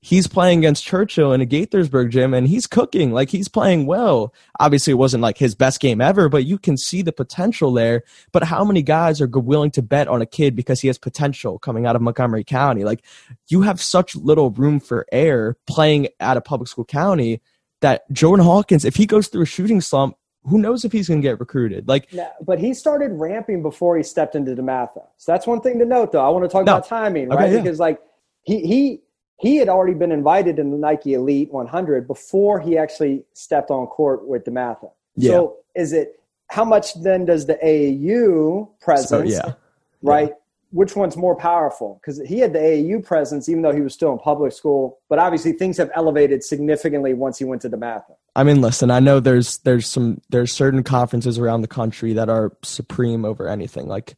[0.07, 3.11] he's playing against Churchill in a Gaithersburg gym and he's cooking.
[3.11, 4.33] Like he's playing well.
[4.61, 8.05] Obviously, it wasn't like his best game ever, but you can see the potential there.
[8.31, 11.59] But how many guys are willing to bet on a kid because he has potential
[11.59, 12.85] coming out of Montgomery County?
[12.85, 13.05] Like
[13.49, 17.41] you have such little room for error playing at a public school county
[17.81, 21.21] that Jordan Hawkins, if he goes through a shooting slump, who knows if he's going
[21.21, 21.89] to get recruited?
[21.89, 22.09] Like,
[22.41, 25.05] but he started ramping before he stepped into DeMatha.
[25.17, 26.25] So that's one thing to note, though.
[26.25, 26.77] I want to talk no.
[26.77, 27.51] about timing, right?
[27.51, 27.61] Yeah.
[27.61, 27.99] Because like
[28.43, 29.01] he he
[29.39, 33.87] he had already been invited in the Nike Elite 100 before he actually stepped on
[33.87, 34.91] court with DeMatha.
[35.17, 35.31] Yeah.
[35.31, 39.55] So is it how much then does the AAU presence, so, yeah.
[40.03, 40.29] right?
[40.29, 40.35] Yeah.
[40.73, 42.01] Which one's more powerful?
[42.01, 44.99] Because he had the AAU presence, even though he was still in public school.
[45.09, 48.15] But obviously, things have elevated significantly once he went to DeMatha.
[48.35, 52.29] I mean, listen, I know there's there's some there's certain conferences around the country that
[52.29, 53.87] are supreme over anything.
[53.87, 54.17] Like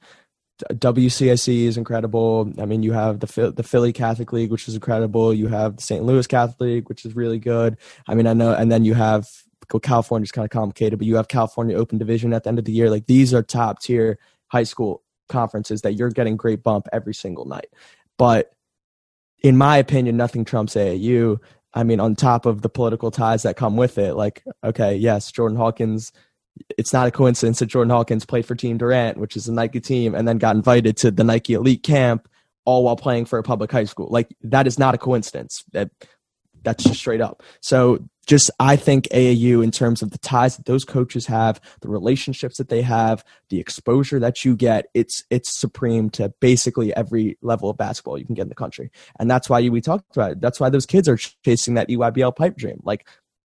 [0.72, 2.52] WCAC is incredible.
[2.60, 5.32] I mean, you have the the Philly Catholic League, which is incredible.
[5.32, 6.04] You have the St.
[6.04, 7.76] Louis Catholic League, which is really good.
[8.06, 9.28] I mean, I know, and then you have
[9.82, 12.72] California's kind of complicated, but you have California Open Division at the end of the
[12.72, 12.90] year.
[12.90, 14.18] Like these are top tier
[14.48, 17.68] high school conferences that you're getting great bump every single night.
[18.16, 18.52] But
[19.42, 21.38] in my opinion, nothing trumps AAU.
[21.74, 25.30] I mean, on top of the political ties that come with it, like, okay, yes,
[25.30, 26.12] Jordan Hawkins,
[26.76, 29.80] it's not a coincidence that Jordan Hawkins played for Team Durant, which is a Nike
[29.80, 32.28] team, and then got invited to the Nike Elite Camp,
[32.64, 34.08] all while playing for a public high school.
[34.10, 35.64] Like, that is not a coincidence.
[35.72, 35.90] That
[36.62, 37.42] that's just straight up.
[37.60, 41.88] So just I think AAU in terms of the ties that those coaches have, the
[41.88, 47.38] relationships that they have, the exposure that you get, it's it's supreme to basically every
[47.40, 48.90] level of basketball you can get in the country.
[49.18, 50.40] And that's why we talked about it.
[50.40, 52.80] That's why those kids are chasing that EYBL pipe dream.
[52.84, 53.06] Like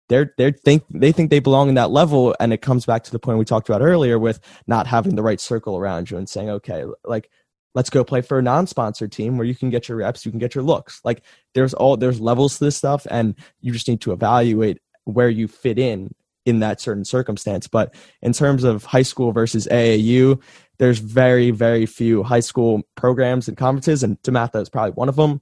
[0.10, 3.12] they're they think they think they belong in that level and it comes back to
[3.12, 6.28] the point we talked about earlier with not having the right circle around you and
[6.28, 7.30] saying okay like
[7.76, 10.40] let's go play for a non-sponsored team where you can get your reps you can
[10.40, 11.02] get your looks.
[11.04, 15.30] Like there's all there's levels to this stuff and you just need to evaluate where
[15.30, 16.14] you fit in
[16.46, 17.68] in that certain circumstance.
[17.68, 20.42] But in terms of high school versus aau
[20.80, 25.16] there's very very few high school programs and conferences and DeMatha is probably one of
[25.16, 25.42] them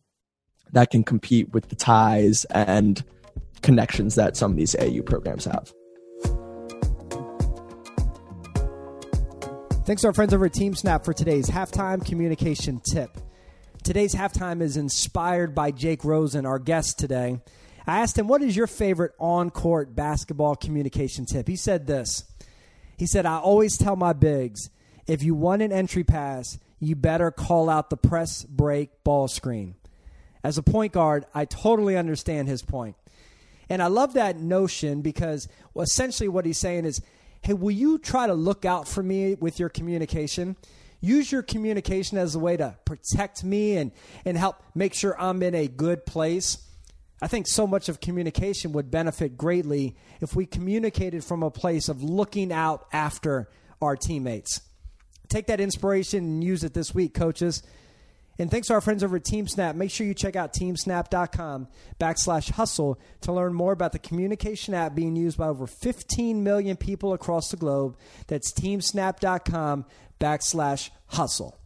[0.72, 3.04] that can compete with the ties and
[3.62, 5.74] connections that some of these au programs have
[9.84, 13.18] Thanks to our friends over at TeamSnap for today's halftime communication tip.
[13.84, 17.42] Today's halftime is inspired by Jake Rosen, our guest today.
[17.88, 21.48] I asked him, What is your favorite on court basketball communication tip?
[21.48, 22.24] He said this
[22.98, 24.70] He said, I always tell my bigs,
[25.08, 29.76] if you want an entry pass, you better call out the press break ball screen.
[30.44, 32.96] As a point guard, I totally understand his point.
[33.72, 35.48] And I love that notion because
[35.80, 37.02] essentially what he's saying is
[37.42, 40.58] hey, will you try to look out for me with your communication?
[41.00, 43.94] Use your communication as a way to protect me and,
[44.26, 46.68] and help make sure I'm in a good place.
[47.22, 51.88] I think so much of communication would benefit greatly if we communicated from a place
[51.88, 53.50] of looking out after
[53.82, 54.60] our teammates.
[55.30, 57.64] Take that inspiration and use it this week, coaches.
[58.42, 59.76] And thanks to our friends over at TeamSnap.
[59.76, 61.68] Make sure you check out teamsnap.com
[62.00, 66.76] backslash hustle to learn more about the communication app being used by over 15 million
[66.76, 67.96] people across the globe.
[68.26, 69.86] That's teamsnap.com
[70.20, 71.60] backslash hustle.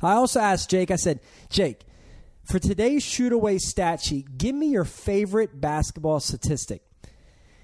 [0.00, 1.20] I also asked Jake, I said,
[1.50, 1.82] Jake,
[2.44, 6.80] for today's shoot away stat sheet, give me your favorite basketball statistic.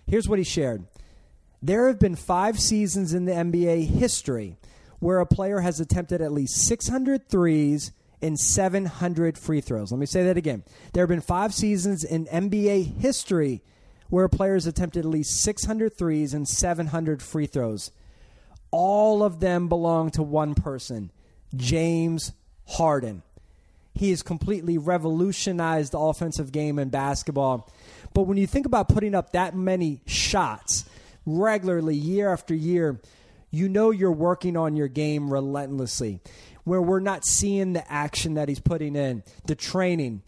[0.07, 0.87] Here's what he shared.
[1.63, 4.59] There have been five seasons in the NBA history
[4.99, 9.93] where a player has attempted at least 600 threes and 700 free throws.
[9.93, 10.65] Let me say that again.
[10.93, 13.63] There have been five seasons in NBA history
[14.09, 17.91] where a player has attempted at least 600 threes and 700 free throws.
[18.71, 21.11] All of them belong to one person,
[21.55, 22.33] James
[22.67, 23.23] Harden.
[23.95, 27.71] He has completely revolutionized the offensive game in basketball.
[28.13, 30.85] But when you think about putting up that many shots
[31.25, 33.01] regularly, year after year,
[33.51, 36.21] you know you're working on your game relentlessly.
[36.65, 40.23] Where we're not seeing the action that he's putting in, the training.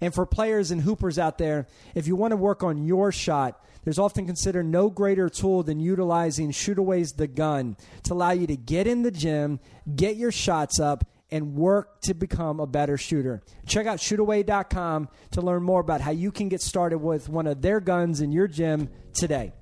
[0.00, 3.62] And for players and hoopers out there, if you want to work on your shot,
[3.84, 8.56] there's often considered no greater tool than utilizing Shootaways the gun to allow you to
[8.56, 9.60] get in the gym,
[9.94, 13.42] get your shots up, and work to become a better shooter.
[13.66, 17.60] Check out shootaway.com to learn more about how you can get started with one of
[17.60, 19.52] their guns in your gym today.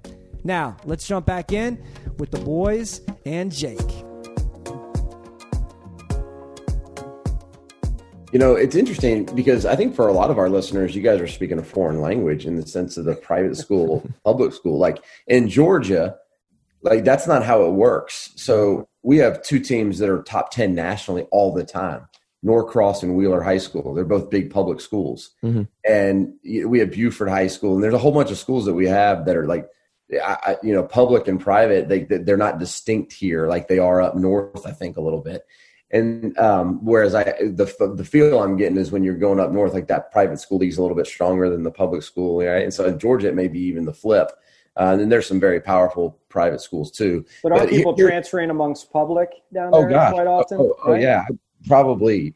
[0.45, 1.83] Now, let's jump back in
[2.19, 3.79] with the boys and Jake.
[8.33, 11.21] You know, it's interesting because I think for a lot of our listeners, you guys
[11.21, 14.79] are speaking a foreign language in the sense of the private school, public school.
[14.79, 16.17] Like in Georgia,
[16.81, 18.33] like that's not how it works.
[18.37, 22.09] So we have two teams that are top 10 nationally all the time.
[22.43, 23.95] Norcross and Wheeler High School.
[23.95, 25.31] They're both big public schools.
[25.45, 25.63] Mm-hmm.
[25.89, 26.35] And
[26.67, 27.75] we have Buford High School.
[27.75, 29.69] And there's a whole bunch of schools that we have that are like
[30.20, 34.16] I, you know, public and private, they they're not distinct here like they are up
[34.16, 34.66] north.
[34.66, 35.46] I think a little bit,
[35.90, 39.75] and um, whereas I the the feel I'm getting is when you're going up north,
[39.75, 42.62] like that private school league's a little bit stronger than the public school, right?
[42.62, 44.33] And so in Georgia, it may be even the flip.
[44.75, 47.25] Uh, and then there's some very powerful private schools too.
[47.42, 50.12] But are people here, transferring amongst public down oh, there oh gosh.
[50.12, 50.59] quite often?
[50.59, 50.98] Oh, oh, right?
[50.98, 51.25] oh yeah,
[51.66, 52.35] probably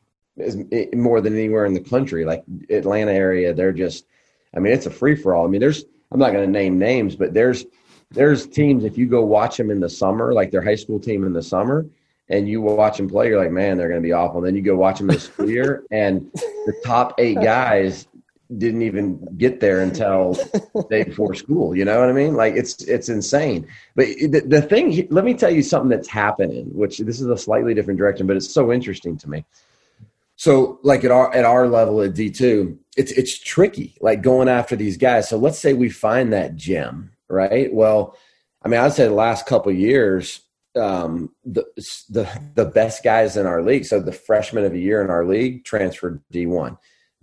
[0.94, 2.24] more than anywhere in the country.
[2.26, 4.06] Like Atlanta area, they're just.
[4.54, 5.44] I mean, it's a free for all.
[5.44, 5.84] I mean, there's
[6.16, 7.66] I'm not going to name names, but there's
[8.11, 11.24] there's teams if you go watch them in the summer, like their high school team
[11.24, 11.85] in the summer,
[12.31, 14.38] and you watch them play, you're like, man, they're going to be awful.
[14.38, 18.09] And then you go watch them the year, and the top eight guys
[18.57, 20.38] didn't even get there until
[20.88, 21.76] day before school.
[21.76, 22.33] You know what I mean?
[22.33, 23.66] Like it's it's insane.
[23.94, 26.64] But the, the thing, let me tell you something that's happening.
[26.72, 29.44] Which this is a slightly different direction, but it's so interesting to me.
[30.37, 34.49] So, like at our at our level at D two, it's it's tricky, like going
[34.49, 35.29] after these guys.
[35.29, 37.72] So let's say we find that gem, right?
[37.72, 38.16] Well,
[38.62, 40.40] I mean, I'd say the last couple years,
[40.77, 41.64] um, the
[42.11, 43.87] the the best guys in our league.
[43.87, 46.77] So the freshman of the year in our league transferred D one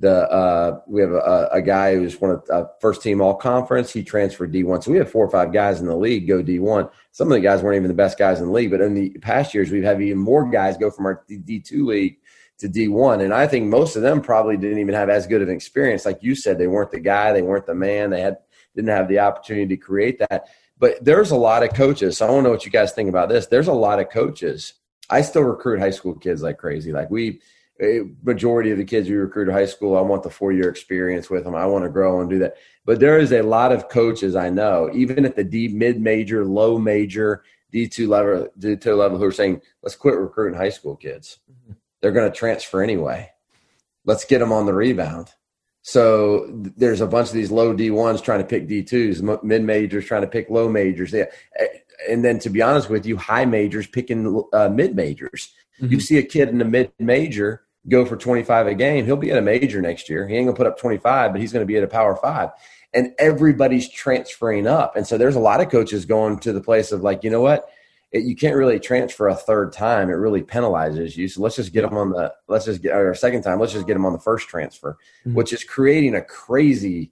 [0.04, 3.93] the uh, we have a, a, guy who's one of uh, first team all conference.
[3.93, 6.41] He transferred D one, so we have four or five guys in the league go
[6.41, 6.89] D one.
[7.12, 9.12] Some of the guys weren't even the best guys in the league, but in the
[9.21, 12.17] past years we've had even more guys go from our D two league
[12.59, 15.41] to D one, and I think most of them probably didn't even have as good
[15.41, 16.05] of an experience.
[16.05, 18.37] Like you said, they weren't the guy, they weren't the man, they had
[18.75, 20.45] didn't have the opportunity to create that.
[20.79, 22.17] But there's a lot of coaches.
[22.17, 23.47] So I don't know what you guys think about this.
[23.47, 24.73] There's a lot of coaches.
[25.09, 26.91] I still recruit high school kids like crazy.
[26.91, 27.39] Like we
[28.23, 31.29] majority of the kids we recruit in high school, I want the four year experience
[31.29, 31.55] with them.
[31.55, 32.55] I want to grow and do that.
[32.85, 36.45] But there is a lot of coaches I know, even at the D mid major,
[36.45, 40.69] low major, D two level, D two level, who are saying, "Let's quit recruiting high
[40.69, 41.39] school kids.
[41.51, 41.73] Mm-hmm.
[42.03, 43.31] They're going to transfer anyway.
[44.05, 45.31] Let's get them on the rebound."
[45.83, 49.63] So there's a bunch of these low D ones trying to pick D twos, mid
[49.63, 51.11] majors trying to pick low majors.
[51.11, 51.25] Yeah.
[52.07, 55.51] And then to be honest with you, high majors picking uh, mid majors.
[55.81, 55.93] Mm-hmm.
[55.93, 59.31] You see a kid in the mid major go for 25 a game, he'll be
[59.31, 60.25] at a major next year.
[60.25, 62.51] He ain't gonna put up 25, but he's gonna be at a power five.
[62.93, 64.95] And everybody's transferring up.
[64.95, 67.41] And so there's a lot of coaches going to the place of like, you know
[67.41, 67.67] what?
[68.13, 70.10] It, you can't really transfer a third time.
[70.10, 71.28] It really penalizes you.
[71.28, 73.73] So let's just get them on the, let's just get, or a second time, let's
[73.73, 75.36] just get them on the first transfer, mm-hmm.
[75.36, 77.12] which is creating a crazy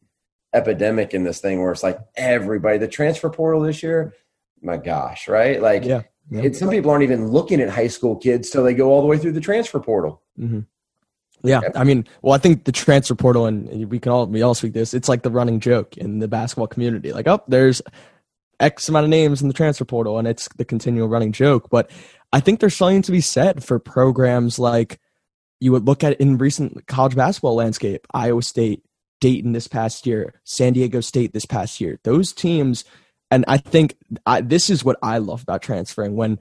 [0.54, 4.14] epidemic in this thing where it's like everybody, the transfer portal this year,
[4.62, 5.62] my gosh, right?
[5.62, 6.04] Like, yeah.
[6.32, 9.08] It, some people aren't even looking at high school kids till they go all the
[9.08, 10.22] way through the transfer portal.
[10.40, 10.62] Mm-hmm.
[11.44, 14.54] Yeah, I mean, well, I think the transfer portal, and we can all we all
[14.54, 14.94] speak this.
[14.94, 17.12] It's like the running joke in the basketball community.
[17.12, 17.82] Like, oh, there's
[18.62, 21.70] X amount of names in the transfer portal, and it's the continual running joke.
[21.70, 21.90] But
[22.32, 25.00] I think there's something to be said for programs like
[25.60, 28.08] you would look at in recent college basketball landscape.
[28.14, 28.84] Iowa State,
[29.20, 32.00] Dayton this past year, San Diego State this past year.
[32.04, 32.86] Those teams
[33.32, 33.96] and I think
[34.26, 36.16] I, this is what I love about transferring.
[36.16, 36.38] When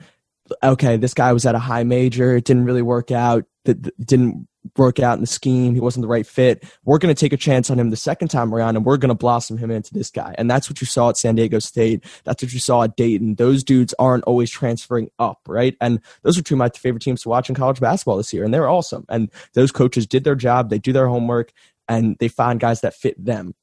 [0.62, 3.44] okay, this guy was at a high major, it didn't really work out.
[3.64, 5.74] That didn't work out in the scheme.
[5.74, 6.64] He wasn't the right fit.
[6.84, 9.08] We're going to take a chance on him the second time around, and we're going
[9.08, 10.34] to blossom him into this guy.
[10.38, 12.04] And that's what you saw at San Diego State.
[12.24, 13.36] That's what you saw at Dayton.
[13.36, 15.76] Those dudes aren't always transferring up, right?
[15.80, 18.44] And those are two of my favorite teams to watch in college basketball this year,
[18.44, 19.04] and they're awesome.
[19.08, 20.70] And those coaches did their job.
[20.70, 21.52] They do their homework,
[21.88, 23.54] and they find guys that fit them.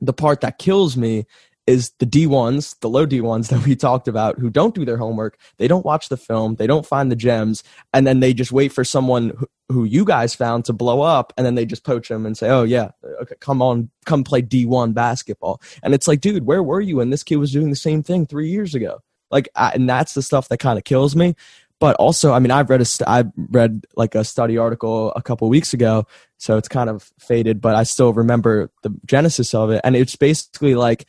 [0.00, 1.26] The part that kills me
[1.66, 5.38] is the D1s, the low D1s that we talked about, who don't do their homework.
[5.58, 6.56] They don't watch the film.
[6.56, 7.62] They don't find the gems.
[7.92, 11.32] And then they just wait for someone who, who you guys found to blow up.
[11.36, 12.90] And then they just poach them and say, oh, yeah,
[13.22, 15.60] okay, come on, come play D1 basketball.
[15.82, 18.26] And it's like, dude, where were you when this kid was doing the same thing
[18.26, 19.02] three years ago?
[19.30, 21.34] Like, I, and that's the stuff that kind of kills me.
[21.80, 25.22] But also, I mean, I've read a st- I read like a study article a
[25.22, 26.06] couple weeks ago,
[26.38, 30.14] so it's kind of faded, but I still remember the genesis of it, and it's
[30.14, 31.04] basically like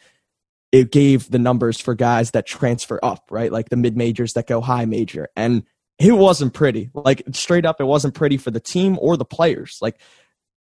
[0.76, 3.50] it gave the numbers for guys that transfer up, right?
[3.50, 5.30] Like the mid majors that go high major.
[5.34, 5.64] And
[6.00, 6.90] it wasn't pretty.
[6.94, 9.78] Like straight up, it wasn't pretty for the team or the players.
[9.82, 10.02] Like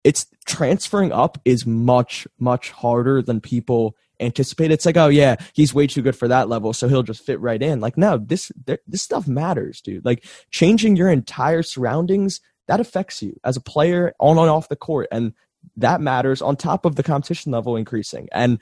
[0.04, 4.72] it's transferring up is much, much harder than people anticipate.
[4.72, 7.40] It's like, oh yeah, he's way too good for that level, so he'll just fit
[7.40, 7.80] right in.
[7.80, 10.06] Like, no, this this stuff matters, dude.
[10.06, 14.76] Like changing your entire surroundings that affects you as a player on and off the
[14.76, 15.34] court, and
[15.78, 18.28] that matters on top of the competition level increasing.
[18.32, 18.60] And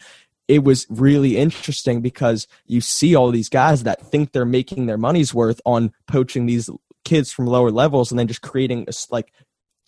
[0.47, 4.97] it was really interesting because you see all these guys that think they're making their
[4.97, 6.69] money's worth on poaching these
[7.03, 9.33] kids from lower levels and then just creating a, like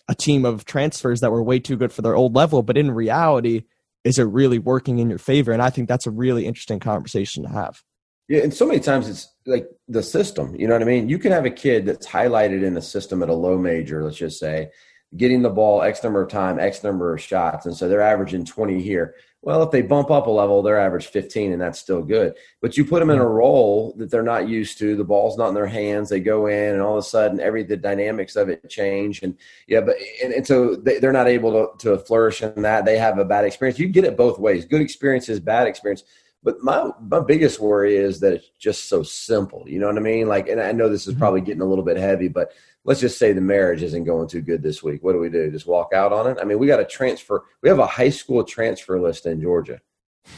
[0.08, 2.90] a team of transfers that were way too good for their old level but in
[2.90, 3.62] reality
[4.02, 5.52] is it really working in your favor?
[5.52, 7.82] And i think that's a really interesting conversation to have.
[8.28, 11.08] Yeah and so many times it's like the system you know what i mean?
[11.08, 14.16] You can have a kid that's highlighted in the system at a low major let's
[14.16, 14.70] just say
[15.16, 18.44] getting the ball x number of time x number of shots and so they're averaging
[18.44, 22.02] 20 here well, if they bump up a level, they're average 15, and that's still
[22.02, 22.34] good.
[22.60, 23.28] But you put them in a hmm.
[23.28, 24.96] role that they're not used to.
[24.96, 26.10] The ball's not in their hands.
[26.10, 29.22] They go in, and all of a sudden, every the dynamics of it change.
[29.22, 29.36] And
[29.66, 32.84] yeah, but and, and so they, are not able to, to flourish in that.
[32.84, 33.78] They have a bad experience.
[33.78, 36.04] You get it both ways: good experiences, bad experience.
[36.42, 39.64] But my my biggest worry is that it's just so simple.
[39.66, 40.26] You know what I mean?
[40.26, 41.20] Like, and I know this is mm-hmm.
[41.20, 42.52] probably getting a little bit heavy, but
[42.84, 45.02] let's just say the marriage isn't going too good this week.
[45.02, 45.50] What do we do?
[45.50, 46.38] Just walk out on it?
[46.40, 47.44] I mean, we got to transfer.
[47.62, 49.80] We have a high school transfer list in Georgia,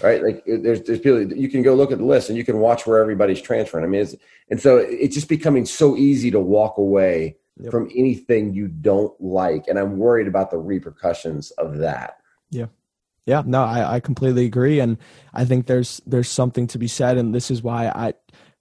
[0.02, 0.22] right?
[0.22, 2.86] Like there's there's people you can go look at the list and you can watch
[2.86, 3.84] where everybody's transferring.
[3.84, 4.16] I mean, it's,
[4.50, 7.70] and so it's just becoming so easy to walk away yep.
[7.70, 12.18] from anything you don't like, and I'm worried about the repercussions of that.
[12.50, 12.66] Yeah.
[13.26, 14.98] Yeah, no, I, I completely agree, and
[15.32, 18.14] I think there's there's something to be said, and this is why I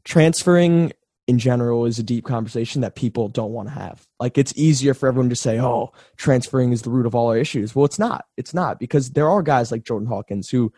[0.03, 0.93] transferring
[1.27, 4.07] in general is a deep conversation that people don't want to have.
[4.19, 7.37] Like it's easier for everyone to say, "Oh, transferring is the root of all our
[7.37, 8.25] issues." Well, it's not.
[8.37, 10.71] It's not because there are guys like Jordan Hawkins who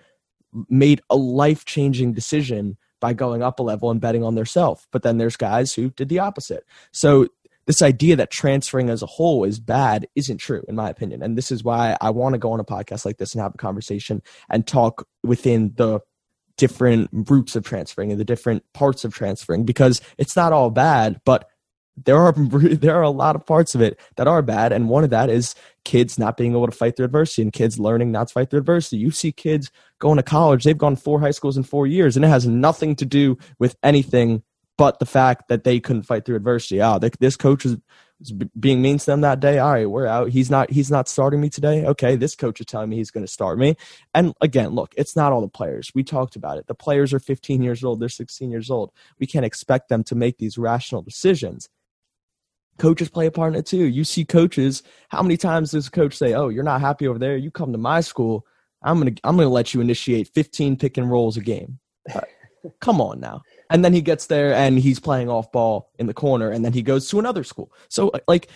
[0.69, 4.87] made a life-changing decision by going up a level and betting on themselves.
[4.91, 6.63] But then there's guys who did the opposite.
[6.91, 7.27] So
[7.65, 11.21] this idea that transferring as a whole is bad isn't true in my opinion.
[11.21, 13.55] And this is why I want to go on a podcast like this and have
[13.55, 16.01] a conversation and talk within the
[16.57, 21.19] different routes of transferring and the different parts of transferring because it's not all bad,
[21.25, 21.49] but
[21.95, 25.03] there are there are a lot of parts of it that are bad, and one
[25.03, 25.55] of that is
[25.85, 28.59] kids not being able to fight through adversity and kids learning not to fight through
[28.59, 28.97] adversity.
[28.97, 32.25] You see kids going to college; they've gone four high schools in four years, and
[32.25, 34.43] it has nothing to do with anything
[34.77, 36.81] but the fact that they couldn't fight through adversity.
[36.81, 37.77] Oh, this coach is
[38.59, 39.59] being mean to them that day.
[39.59, 40.29] All right, we're out.
[40.29, 40.71] He's not.
[40.71, 41.85] He's not starting me today.
[41.85, 43.75] Okay, this coach is telling me he's going to start me.
[44.13, 45.91] And again, look, it's not all the players.
[45.93, 46.67] We talked about it.
[46.67, 47.99] The players are 15 years old.
[47.99, 48.91] They're 16 years old.
[49.19, 51.69] We can't expect them to make these rational decisions.
[52.79, 53.85] Coaches play a part in it too.
[53.85, 54.81] You see coaches.
[55.09, 57.37] How many times does a coach say, "Oh, you're not happy over there.
[57.37, 58.45] You come to my school.
[58.81, 59.11] I'm gonna.
[59.23, 61.79] I'm gonna let you initiate 15 pick and rolls a game."
[62.79, 63.41] Come on now
[63.73, 66.73] and then he gets there and he's playing off ball in the corner and then
[66.73, 67.73] he goes to another school.
[67.89, 68.47] So like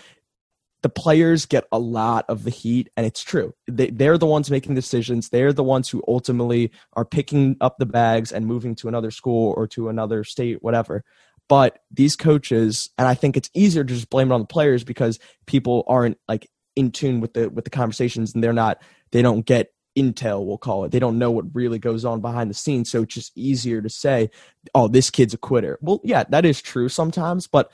[0.83, 3.53] the players get a lot of the heat and it's true.
[3.67, 5.29] They, they're the ones making decisions.
[5.29, 9.55] They're the ones who ultimately are picking up the bags and moving to another school
[9.57, 11.03] or to another state whatever.
[11.49, 14.83] But these coaches and i think it's easier to just blame it on the players
[14.83, 19.21] because people aren't like in tune with the with the conversations and they're not they
[19.21, 22.53] don't get intel we'll call it they don't know what really goes on behind the
[22.53, 24.29] scenes so it's just easier to say
[24.75, 27.71] oh this kid's a quitter well yeah that is true sometimes but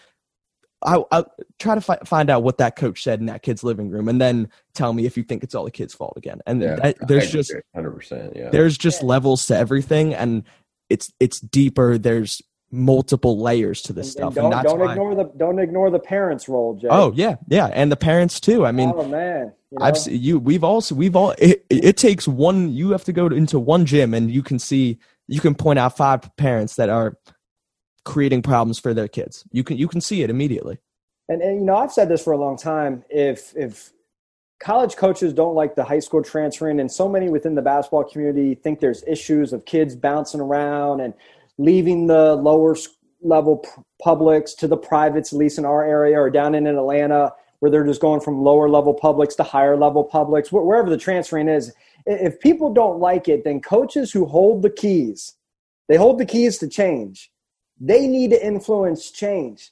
[0.85, 1.23] I, I
[1.59, 4.19] try to fi- find out what that coach said in that kid's living room, and
[4.19, 6.41] then tell me if you think it's all the kid's fault again.
[6.45, 8.49] And yeah, that, there's just hundred percent, yeah.
[8.49, 10.43] There's just levels to everything, and
[10.89, 11.97] it's it's deeper.
[11.97, 12.41] There's
[12.73, 14.37] multiple layers to this and, stuff.
[14.37, 16.87] And don't, don't ignore the don't ignore the parents' role, Jay.
[16.89, 18.65] Oh yeah, yeah, and the parents too.
[18.65, 19.85] I mean, oh man, you know?
[19.85, 20.39] I've you.
[20.39, 21.35] We've also we've all.
[21.37, 22.73] It, it takes one.
[22.73, 24.97] You have to go into one gym, and you can see
[25.27, 27.17] you can point out five parents that are
[28.05, 29.45] creating problems for their kids.
[29.51, 30.79] You can you can see it immediately.
[31.29, 33.03] And, and you know, I've said this for a long time.
[33.09, 33.93] If if
[34.59, 38.55] college coaches don't like the high school transferring, and so many within the basketball community
[38.55, 41.13] think there's issues of kids bouncing around and
[41.57, 42.75] leaving the lower
[43.21, 43.65] level
[44.01, 47.31] publics to the privates, at least in our area or down in Atlanta
[47.63, 51.47] where they're just going from lower level publics to higher level publics, wherever the transferring
[51.47, 51.71] is.
[52.05, 55.35] If people don't like it, then coaches who hold the keys,
[55.87, 57.31] they hold the keys to change.
[57.79, 59.71] They need to influence change,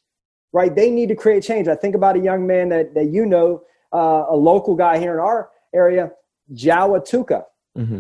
[0.53, 0.73] right?
[0.73, 1.67] They need to create change.
[1.67, 5.11] I think about a young man that, that you know, uh, a local guy here
[5.11, 6.11] in our area,
[6.53, 7.43] Jao Atuka.
[7.77, 7.99] Mm-hmm.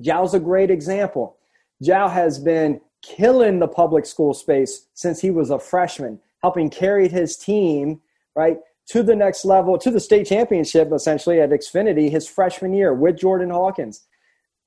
[0.00, 1.36] Jao's a great example.
[1.80, 7.08] Jao has been killing the public school space since he was a freshman, helping carry
[7.08, 8.00] his team,
[8.34, 12.92] right, to the next level, to the state championship, essentially at Xfinity his freshman year
[12.92, 14.06] with Jordan Hawkins.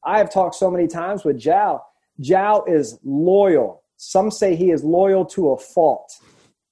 [0.05, 1.83] I have talked so many times with Jao.
[2.19, 3.83] Jao is loyal.
[3.97, 6.19] Some say he is loyal to a fault,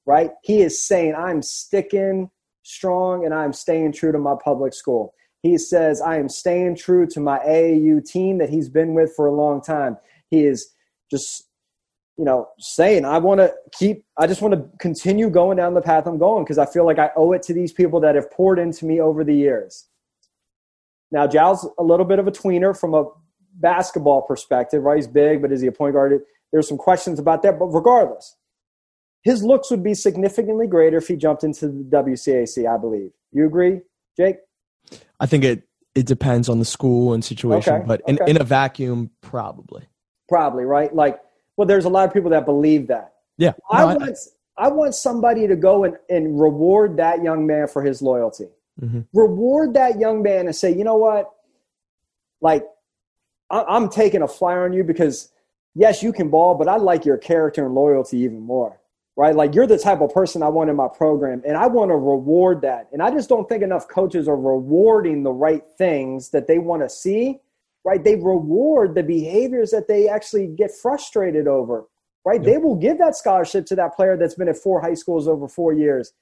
[0.06, 0.32] right?
[0.44, 2.30] He is saying, I'm sticking
[2.64, 5.14] strong and I'm staying true to my public school.
[5.42, 9.26] He says, I am staying true to my AAU team that he's been with for
[9.26, 9.98] a long time.
[10.30, 10.72] He is
[11.10, 11.48] just
[12.22, 15.82] you know, saying I want to keep, I just want to continue going down the
[15.82, 18.30] path I'm going because I feel like I owe it to these people that have
[18.30, 19.88] poured into me over the years.
[21.12, 23.06] Now, Jao's a little bit of a tweener from a
[23.56, 24.98] basketball perspective, right?
[24.98, 26.22] He's big, but is he a point guard?
[26.52, 28.36] There's some questions about that, but regardless,
[29.24, 33.10] his looks would be significantly greater if he jumped into the WCAC, I believe.
[33.32, 33.82] You agree,
[34.16, 34.36] Jake?
[35.20, 35.64] I think it
[35.96, 38.30] it depends on the school and situation, okay, but in, okay.
[38.30, 39.88] in a vacuum, probably.
[40.30, 40.94] Probably, right?
[40.94, 41.20] Like
[41.62, 43.14] well, there's a lot of people that believe that.
[43.38, 43.52] Yeah.
[43.72, 44.18] No, I, want
[44.58, 48.48] I, I, want somebody to go and, and reward that young man for his loyalty.
[48.82, 49.02] Mm-hmm.
[49.14, 51.30] Reward that young man and say, you know what?
[52.42, 52.66] Like,
[53.52, 55.30] I, I'm taking a flyer on you because
[55.76, 58.80] yes, you can ball, but I like your character and loyalty even more.
[59.16, 59.36] Right?
[59.36, 61.96] Like you're the type of person I want in my program, and I want to
[61.96, 62.88] reward that.
[62.92, 66.82] And I just don't think enough coaches are rewarding the right things that they want
[66.82, 67.40] to see
[67.84, 68.04] right?
[68.04, 71.86] They reward the behaviors that they actually get frustrated over,
[72.26, 72.42] right?
[72.42, 75.48] They will give that scholarship to that player that's been at four high schools over
[75.48, 76.14] four years.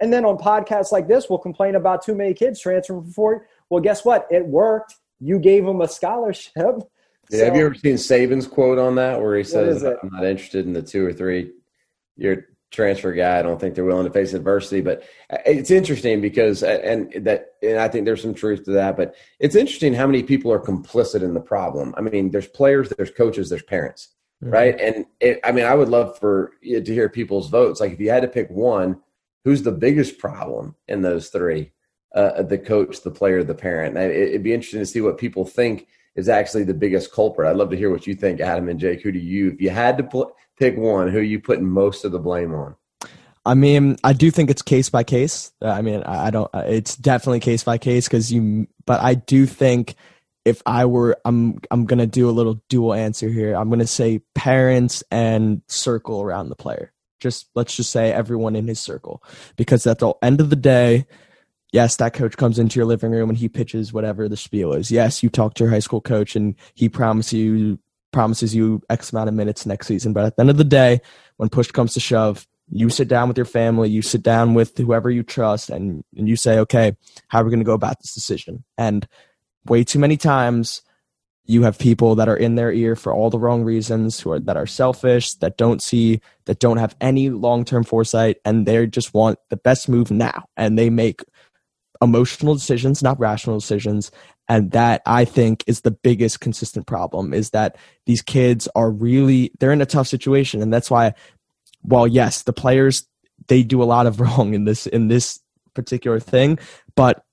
[0.00, 3.46] And then on podcasts like this, we'll complain about too many kids transferring from four.
[3.70, 4.26] Well, guess what?
[4.30, 4.94] It worked.
[5.20, 6.52] You gave them a scholarship.
[7.28, 10.24] Yeah, so, have you ever seen Saban's quote on that where he says, I'm not
[10.24, 11.50] interested in the two or three
[12.16, 13.38] year transfer guy.
[13.38, 15.04] I don't think they're willing to face adversity, but
[15.44, 18.96] it's interesting because and that and I think there's some truth to that.
[18.96, 21.94] But it's interesting how many people are complicit in the problem.
[21.96, 24.08] I mean, there's players, there's coaches, there's parents,
[24.42, 24.52] mm-hmm.
[24.52, 24.80] right?
[24.80, 27.80] And it, I mean, I would love for you to hear people's votes.
[27.80, 29.00] Like if you had to pick one,
[29.44, 31.72] who's the biggest problem in those three?
[32.14, 33.94] Uh, the coach, the player, the parent.
[33.96, 37.50] It'd be interesting to see what people think is actually the biggest culprit.
[37.50, 39.02] I'd love to hear what you think, Adam and Jake.
[39.02, 42.04] Who do you, if you had to put, pick one, who are you putting most
[42.04, 42.76] of the blame on?
[43.44, 45.52] I mean, I do think it's case by case.
[45.62, 46.50] Uh, I mean, I don't.
[46.52, 48.66] Uh, it's definitely case by case because you.
[48.86, 49.94] But I do think
[50.44, 53.54] if I were, I'm, I'm gonna do a little dual answer here.
[53.54, 56.92] I'm gonna say parents and circle around the player.
[57.20, 59.22] Just let's just say everyone in his circle,
[59.56, 61.06] because at the end of the day,
[61.72, 64.90] yes, that coach comes into your living room and he pitches whatever the spiel is.
[64.90, 67.78] Yes, you talk to your high school coach and he promises you
[68.16, 70.14] promises you X amount of minutes next season.
[70.14, 71.02] But at the end of the day,
[71.36, 74.78] when push comes to shove, you sit down with your family, you sit down with
[74.78, 76.96] whoever you trust, and, and you say, okay,
[77.28, 78.64] how are we going to go about this decision?
[78.78, 79.06] And
[79.66, 80.80] way too many times,
[81.44, 84.40] you have people that are in their ear for all the wrong reasons, who are
[84.40, 88.86] that are selfish, that don't see, that don't have any long term foresight, and they
[88.86, 91.20] just want the best move now, and they make
[92.00, 94.10] emotional decisions, not rational decisions.
[94.48, 97.76] And that I think is the biggest consistent problem is that
[98.06, 100.62] these kids are really, they're in a tough situation.
[100.62, 101.14] And that's why,
[101.82, 103.06] while yes, the players,
[103.48, 105.40] they do a lot of wrong in this, in this
[105.74, 106.58] particular thing,
[106.94, 107.26] but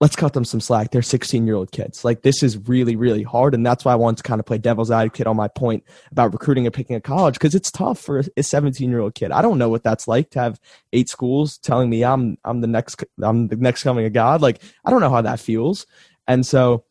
[0.00, 0.90] let's cut them some slack.
[0.90, 2.04] They're 16 year old kids.
[2.04, 3.54] Like this is really, really hard.
[3.54, 6.32] And that's why I want to kind of play devil's advocate on my point about
[6.32, 9.30] recruiting and picking a college because it's tough for a 17 year old kid.
[9.30, 10.60] I don't know what that's like to have
[10.92, 14.40] eight schools telling me I'm, I'm the next, I'm the next coming of God.
[14.40, 15.86] Like I don't know how that feels.
[16.30, 16.84] And so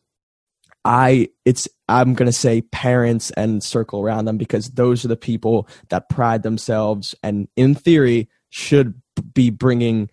[0.84, 5.16] I, it's, I'm going to say parents and circle around them because those are the
[5.16, 9.00] people that pride themselves and in theory should
[9.32, 10.10] be bringing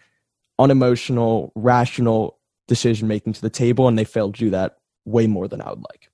[0.60, 5.48] unemotional, rational decision making to the table, and they failed to do that way more
[5.50, 6.10] than I would like.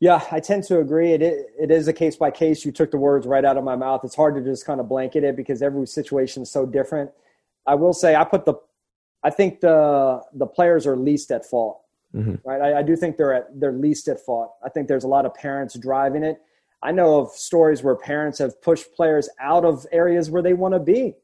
[0.00, 1.12] Yeah, I tend to agree.
[1.12, 2.64] It it is a case by case.
[2.64, 4.02] You took the words right out of my mouth.
[4.04, 7.10] It's hard to just kind of blanket it because every situation is so different.
[7.66, 8.54] I will say I put the,
[9.22, 11.80] I think the the players are least at fault.
[12.14, 12.48] Mm-hmm.
[12.48, 14.54] Right, I, I do think they're at they're least at fault.
[14.64, 16.38] I think there's a lot of parents driving it.
[16.82, 20.74] I know of stories where parents have pushed players out of areas where they want
[20.74, 21.14] to be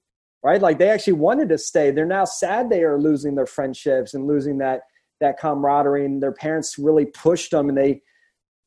[0.43, 0.61] right?
[0.61, 1.91] Like they actually wanted to stay.
[1.91, 4.83] They're now sad they are losing their friendships and losing that
[5.21, 8.01] that camaraderie and their parents really pushed them and they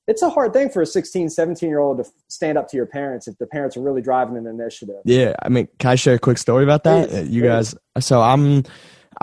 [0.05, 2.85] it's a hard thing for a 16 17 year old to stand up to your
[2.85, 6.13] parents if the parents are really driving an initiative yeah i mean can i share
[6.13, 7.29] a quick story about that Please.
[7.29, 8.63] you guys so i'm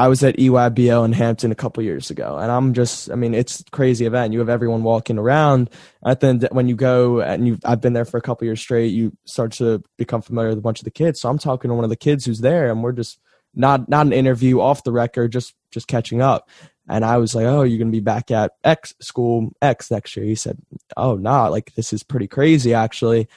[0.01, 3.35] I was at EYBL in Hampton a couple years ago, and I'm just, I mean,
[3.35, 4.33] it's crazy event.
[4.33, 5.69] You have everyone walking around.
[6.03, 8.95] I think when you go and you, I've been there for a couple years straight,
[8.95, 11.21] you start to become familiar with a bunch of the kids.
[11.21, 13.19] So I'm talking to one of the kids who's there, and we're just
[13.55, 16.49] not not an interview off the record, just just catching up.
[16.89, 20.25] And I was like, "Oh, you're gonna be back at X school X next year?"
[20.25, 20.57] He said,
[20.97, 23.29] "Oh, nah, like this is pretty crazy actually."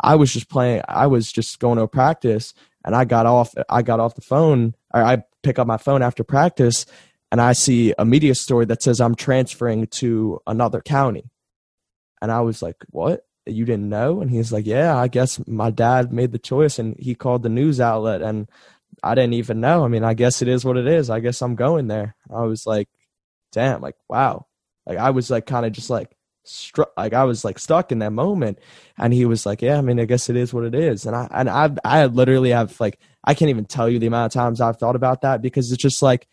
[0.00, 0.82] I was just playing.
[0.86, 2.54] I was just going to a practice,
[2.84, 3.52] and I got off.
[3.68, 4.76] I got off the phone.
[4.92, 6.86] I pick up my phone after practice
[7.30, 11.30] and I see a media story that says I'm transferring to another county.
[12.22, 13.26] And I was like, What?
[13.46, 14.20] You didn't know?
[14.20, 17.48] And he's like, Yeah, I guess my dad made the choice and he called the
[17.48, 18.48] news outlet and
[19.02, 19.84] I didn't even know.
[19.84, 21.10] I mean, I guess it is what it is.
[21.10, 22.14] I guess I'm going there.
[22.32, 22.88] I was like,
[23.52, 24.46] damn, like wow.
[24.86, 27.98] Like I was like kind of just like struck like I was like stuck in
[28.00, 28.58] that moment.
[28.98, 31.06] And he was like, Yeah, I mean, I guess it is what it is.
[31.06, 34.34] And I and I I literally have like I can't even tell you the amount
[34.34, 36.28] of times I've thought about that because it's just like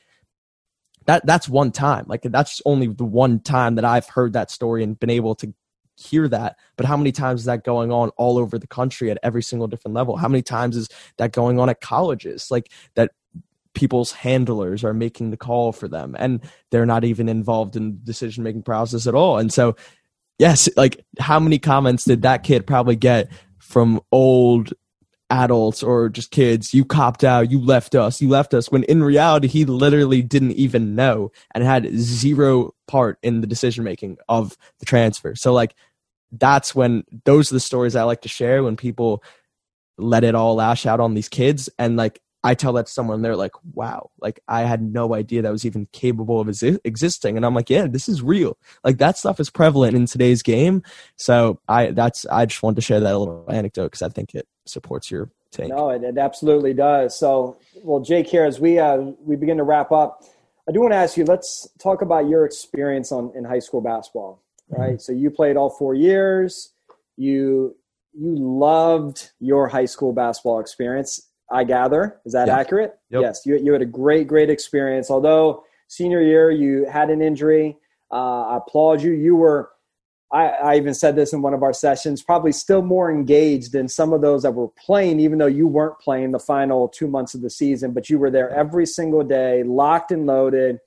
[1.06, 2.06] that that's one time.
[2.08, 5.54] Like that's only the one time that I've heard that story and been able to
[5.96, 6.58] hear that.
[6.78, 9.68] But how many times is that going on all over the country at every single
[9.68, 10.18] different level?
[10.18, 12.50] How many times is that going on at colleges?
[12.52, 13.12] Like that
[13.74, 16.42] people's handlers are making the call for them and
[16.72, 19.38] they're not even involved in the decision making process at all.
[19.38, 19.76] And so
[20.42, 23.30] yes, like how many comments did that kid probably get
[23.60, 24.74] from old
[25.30, 29.04] adults or just kids, you copped out, you left us, you left us, when in
[29.04, 34.58] reality, he literally didn't even know and had zero part in the decision making of
[34.80, 35.36] the transfer.
[35.36, 35.76] So, like,
[36.32, 39.24] that's when those are the stories I like to share when people
[40.00, 41.70] let it all lash out on these kids.
[41.78, 45.44] And, like, I tell that to someone, they're like, wow, like I had no idea
[45.44, 47.38] that was even capable of exi- existing.
[47.38, 48.58] And I'm like, yeah, this is real.
[48.84, 50.82] Like that stuff is prevalent in today's game.
[51.18, 54.48] So I, that's, I just wanted to share that little anecdote because I think it
[54.66, 55.70] supports your take.
[55.70, 57.18] No, it, it absolutely does.
[57.18, 60.24] So, well, Jake, here as we, uh, we begin to wrap up,
[60.68, 63.82] I do want to ask you, let's talk about your experience on in high school
[63.82, 64.92] basketball, right?
[64.92, 64.98] Mm-hmm.
[64.98, 66.72] So you played all four years.
[67.18, 67.76] You,
[68.14, 72.20] you loved your high school basketball experience I gather.
[72.26, 72.98] Is that accurate?
[73.10, 73.22] Yep.
[73.22, 73.42] Yes.
[73.46, 75.12] You, you had a great, great experience.
[75.12, 77.78] Although senior year you had an injury,
[78.12, 79.12] uh, I applaud you.
[79.12, 79.70] You were,
[80.32, 83.90] I, I even said this in one of our sessions, probably still more engaged than
[83.90, 87.34] some of those that were playing, even though you weren't playing the final two months
[87.34, 90.80] of the season, but you were there every single day, locked and loaded.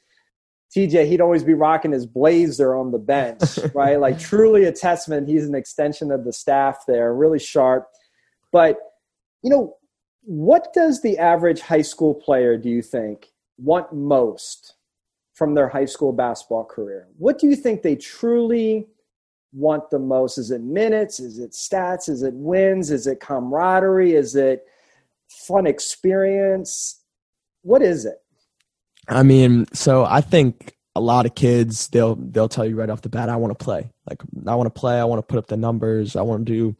[0.74, 4.00] TJ, he'd always be rocking his blazer on the bench, right?
[4.00, 5.28] Like truly a testament.
[5.28, 7.86] He's an extension of the staff there, really sharp.
[8.50, 8.78] But,
[9.42, 9.76] you know,
[10.24, 14.74] what does the average high school player, do you think, want most
[15.34, 17.08] from their high school basketball career?
[17.18, 18.86] What do you think they truly
[19.52, 20.38] want the most?
[20.38, 21.20] Is it minutes?
[21.20, 22.08] Is it stats?
[22.08, 22.90] Is it wins?
[22.90, 24.14] Is it camaraderie?
[24.14, 24.64] Is it
[25.28, 27.00] fun experience?
[27.62, 28.18] What is it?
[29.08, 33.02] I mean, so I think a lot of kids they'll they'll tell you right off
[33.02, 33.90] the bat, I want to play.
[34.08, 34.98] Like I want to play.
[34.98, 36.16] I want to put up the numbers.
[36.16, 36.76] I want to do.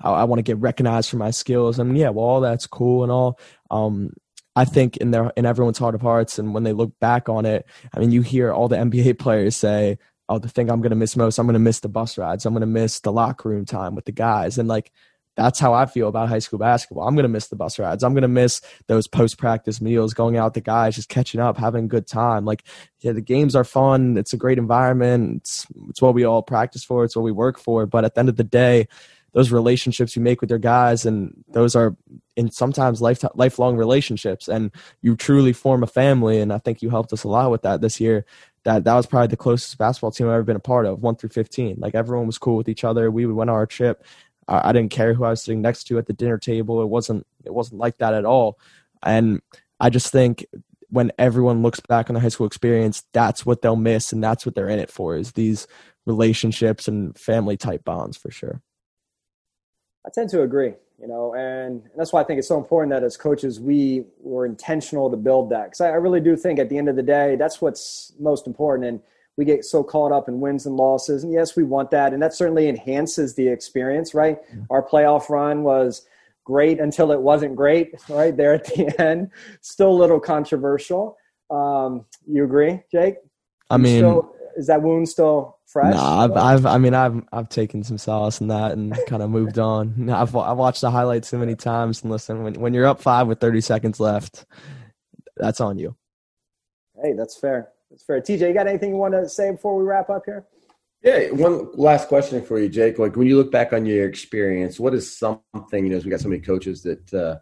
[0.00, 1.78] I, I want to get recognized for my skills.
[1.78, 3.38] I mean, yeah, well, all that's cool and all.
[3.70, 4.12] Um,
[4.54, 7.44] I think in their in everyone's heart of hearts, and when they look back on
[7.44, 10.90] it, I mean, you hear all the NBA players say, "Oh, the thing I'm going
[10.90, 12.46] to miss most, I'm going to miss the bus rides.
[12.46, 14.92] I'm going to miss the locker room time with the guys." And like
[15.36, 17.06] that's how I feel about high school basketball.
[17.06, 18.02] I'm going to miss the bus rides.
[18.02, 21.40] I'm going to miss those post practice meals, going out with the guys, just catching
[21.40, 22.46] up, having a good time.
[22.46, 22.64] Like,
[23.00, 24.16] yeah, the games are fun.
[24.16, 25.42] It's a great environment.
[25.42, 27.04] It's, it's what we all practice for.
[27.04, 27.84] It's what we work for.
[27.84, 28.88] But at the end of the day,
[29.36, 31.94] those relationships you make with your guys, and those are
[32.36, 34.70] in sometimes life, lifelong relationships, and
[35.02, 36.40] you truly form a family.
[36.40, 38.24] And I think you helped us a lot with that this year.
[38.64, 41.16] That that was probably the closest basketball team I've ever been a part of, one
[41.16, 41.76] through fifteen.
[41.78, 43.10] Like everyone was cool with each other.
[43.10, 44.04] We went on our trip.
[44.48, 46.80] I, I didn't care who I was sitting next to at the dinner table.
[46.80, 48.58] It wasn't it wasn't like that at all.
[49.02, 49.42] And
[49.78, 50.46] I just think
[50.88, 54.46] when everyone looks back on the high school experience, that's what they'll miss, and that's
[54.46, 55.66] what they're in it for is these
[56.06, 58.62] relationships and family type bonds for sure.
[60.06, 63.02] I tend to agree, you know, and that's why I think it's so important that
[63.02, 66.68] as coaches we were intentional to build that because I, I really do think at
[66.68, 68.88] the end of the day that's what's most important.
[68.88, 69.00] And
[69.36, 72.22] we get so caught up in wins and losses, and yes, we want that, and
[72.22, 74.38] that certainly enhances the experience, right?
[74.70, 76.06] Our playoff run was
[76.44, 79.30] great until it wasn't great, right there at the end.
[79.60, 81.18] Still a little controversial.
[81.50, 83.16] Um, you agree, Jake?
[83.68, 85.94] I mean, still, is that wound still fresh?
[85.94, 89.30] Nah, I've, I've, I mean, I've, I've taken some solace in that and kind of
[89.30, 90.10] moved on.
[90.10, 92.02] I've, I've watched the highlights so many times.
[92.02, 94.46] And listen, when, when you're up five with 30 seconds left,
[95.36, 95.96] that's on you.
[97.02, 97.68] hey, that's fair.
[97.90, 98.20] That's fair.
[98.20, 100.46] TJ, you got anything you want to say before we wrap up here?
[101.02, 102.98] Yeah, one last question for you, Jake.
[102.98, 105.96] Like when you look back on your experience, what is something you know?
[105.96, 107.36] As we got so many coaches that uh,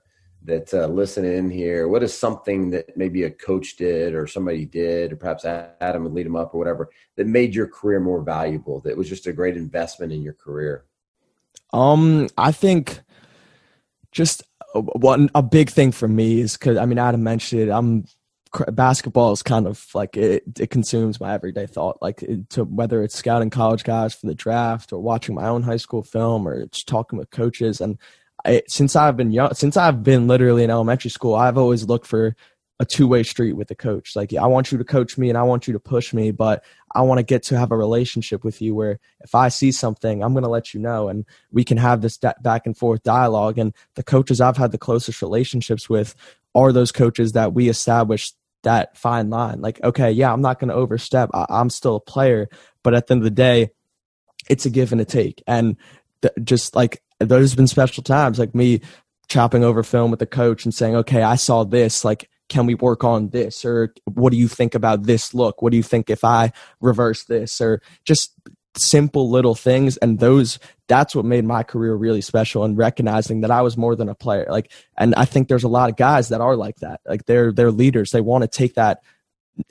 [0.44, 4.66] that uh, listen in here, what is something that maybe a coach did or somebody
[4.66, 8.22] did, or perhaps Adam would Lead 'em Up or whatever, that made your career more
[8.22, 8.80] valuable?
[8.80, 10.84] That was just a great investment in your career.
[11.72, 13.00] Um, I think
[14.12, 14.42] just
[14.74, 17.70] one a big thing for me is because I mean Adam mentioned it.
[17.70, 18.04] I'm
[18.72, 21.98] basketball is kind of like it, it consumes my everyday thought.
[22.00, 25.62] Like it, to whether it's scouting college guys for the draft or watching my own
[25.62, 27.80] high school film or it's talking with coaches.
[27.80, 27.98] And
[28.44, 32.06] I, since I've been young, since I've been literally in elementary school, I've always looked
[32.06, 32.36] for
[32.80, 34.16] a two way street with the coach.
[34.16, 36.64] Like I want you to coach me and I want you to push me, but
[36.94, 40.22] I want to get to have a relationship with you where if I see something,
[40.22, 43.58] I'm going to let you know and we can have this back and forth dialogue.
[43.58, 46.14] And the coaches I've had the closest relationships with
[46.54, 49.60] are those coaches that we established that fine line.
[49.60, 51.30] Like, okay, yeah, I'm not going to overstep.
[51.32, 52.48] I- I'm still a player,
[52.82, 53.70] but at the end of the day,
[54.50, 55.42] it's a give and a take.
[55.46, 55.76] And
[56.22, 58.80] th- just like there's been special times like me
[59.28, 62.04] chopping over film with the coach and saying, okay, I saw this.
[62.04, 63.64] Like, can we work on this?
[63.64, 65.62] Or what do you think about this look?
[65.62, 67.60] What do you think if I reverse this?
[67.60, 68.32] Or just
[68.76, 69.96] simple little things.
[69.98, 70.58] And those,
[70.88, 74.14] that's what made my career really special and recognizing that I was more than a
[74.14, 74.46] player.
[74.50, 77.00] Like, and I think there's a lot of guys that are like that.
[77.06, 78.10] Like they're, they're leaders.
[78.10, 79.00] They want to take that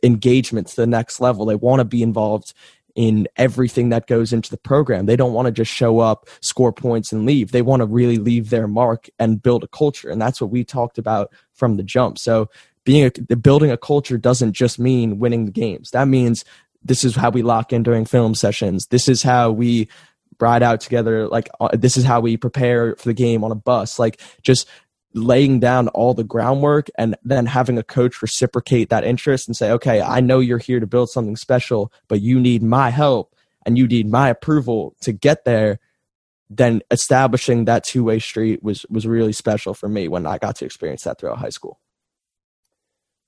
[0.01, 1.45] engagement to the next level.
[1.45, 2.53] They want to be involved
[2.95, 5.05] in everything that goes into the program.
[5.05, 7.51] They don't want to just show up, score points, and leave.
[7.51, 10.09] They want to really leave their mark and build a culture.
[10.09, 12.19] And that's what we talked about from the jump.
[12.19, 12.49] So
[12.83, 15.91] being a, building a culture doesn't just mean winning the games.
[15.91, 16.43] That means
[16.83, 18.87] this is how we lock in during film sessions.
[18.87, 19.87] This is how we
[20.39, 21.27] ride out together.
[21.27, 23.97] Like uh, this is how we prepare for the game on a bus.
[23.97, 24.67] Like just
[25.13, 29.71] laying down all the groundwork and then having a coach reciprocate that interest and say,
[29.71, 33.35] okay, I know you're here to build something special, but you need my help
[33.65, 35.79] and you need my approval to get there.
[36.49, 40.55] Then establishing that two way street was was really special for me when I got
[40.57, 41.79] to experience that throughout high school.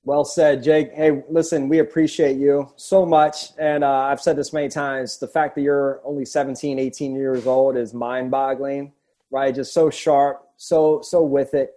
[0.06, 0.94] Well said, Jake.
[0.94, 3.48] Hey, listen, we appreciate you so much.
[3.58, 7.48] And uh, I've said this many times the fact that you're only 17, 18 years
[7.48, 8.94] old is mind boggling,
[9.32, 9.56] right?
[9.56, 11.72] Just so sharp, so, so with it.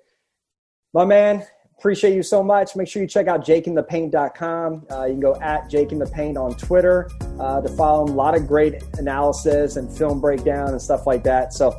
[0.95, 1.47] My man,
[1.78, 2.74] appreciate you so much.
[2.74, 4.86] Make sure you check out jakeinthepaint.com.
[4.91, 8.14] Uh, you can go at jakeinthepaint on Twitter uh, to follow him.
[8.14, 11.53] A lot of great analysis and film breakdown and stuff like that.
[11.53, 11.78] So,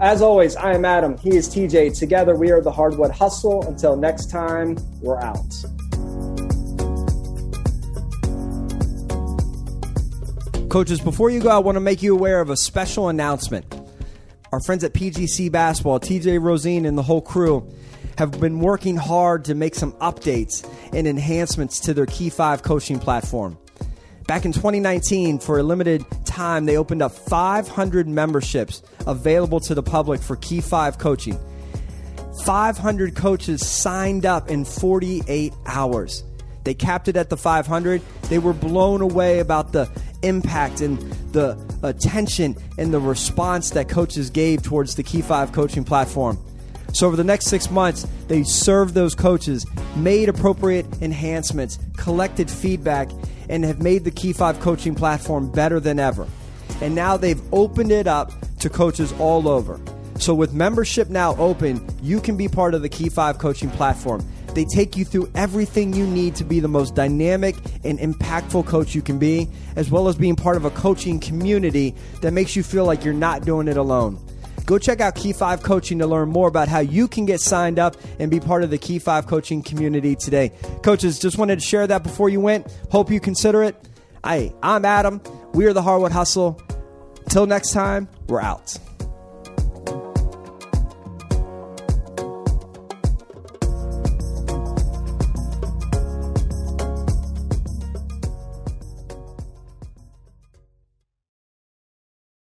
[0.00, 1.18] as always, I am Adam.
[1.18, 1.98] He is TJ.
[1.98, 3.66] Together, we are the Hardwood Hustle.
[3.66, 5.52] Until next time, we're out.
[10.70, 13.66] Coaches, before you go, I want to make you aware of a special announcement.
[14.52, 17.68] Our friends at PGC Basketball, TJ Rosene, and the whole crew
[18.16, 22.98] have been working hard to make some updates and enhancements to their Key 5 coaching
[22.98, 23.58] platform.
[24.26, 29.82] Back in 2019, for a limited time, they opened up 500 memberships available to the
[29.82, 31.38] public for Key 5 coaching.
[32.44, 36.24] 500 coaches signed up in 48 hours.
[36.64, 38.02] They capped it at the 500.
[38.22, 39.88] They were blown away about the
[40.22, 40.98] impact and
[41.32, 46.36] the attention and the response that coaches gave towards the Key 5 coaching platform.
[46.96, 49.66] So, over the next six months, they served those coaches,
[49.96, 53.10] made appropriate enhancements, collected feedback,
[53.50, 56.26] and have made the Key 5 coaching platform better than ever.
[56.80, 59.78] And now they've opened it up to coaches all over.
[60.18, 64.26] So, with membership now open, you can be part of the Key 5 coaching platform.
[64.54, 68.94] They take you through everything you need to be the most dynamic and impactful coach
[68.94, 72.62] you can be, as well as being part of a coaching community that makes you
[72.62, 74.18] feel like you're not doing it alone.
[74.66, 77.78] Go check out Key 5 Coaching to learn more about how you can get signed
[77.78, 80.52] up and be part of the Key 5 coaching community today.
[80.82, 82.66] Coaches, just wanted to share that before you went.
[82.90, 83.76] Hope you consider it.
[84.24, 85.22] I, I'm Adam.
[85.54, 86.60] We are the Hardwood Hustle.
[87.28, 88.76] Till next time, we're out.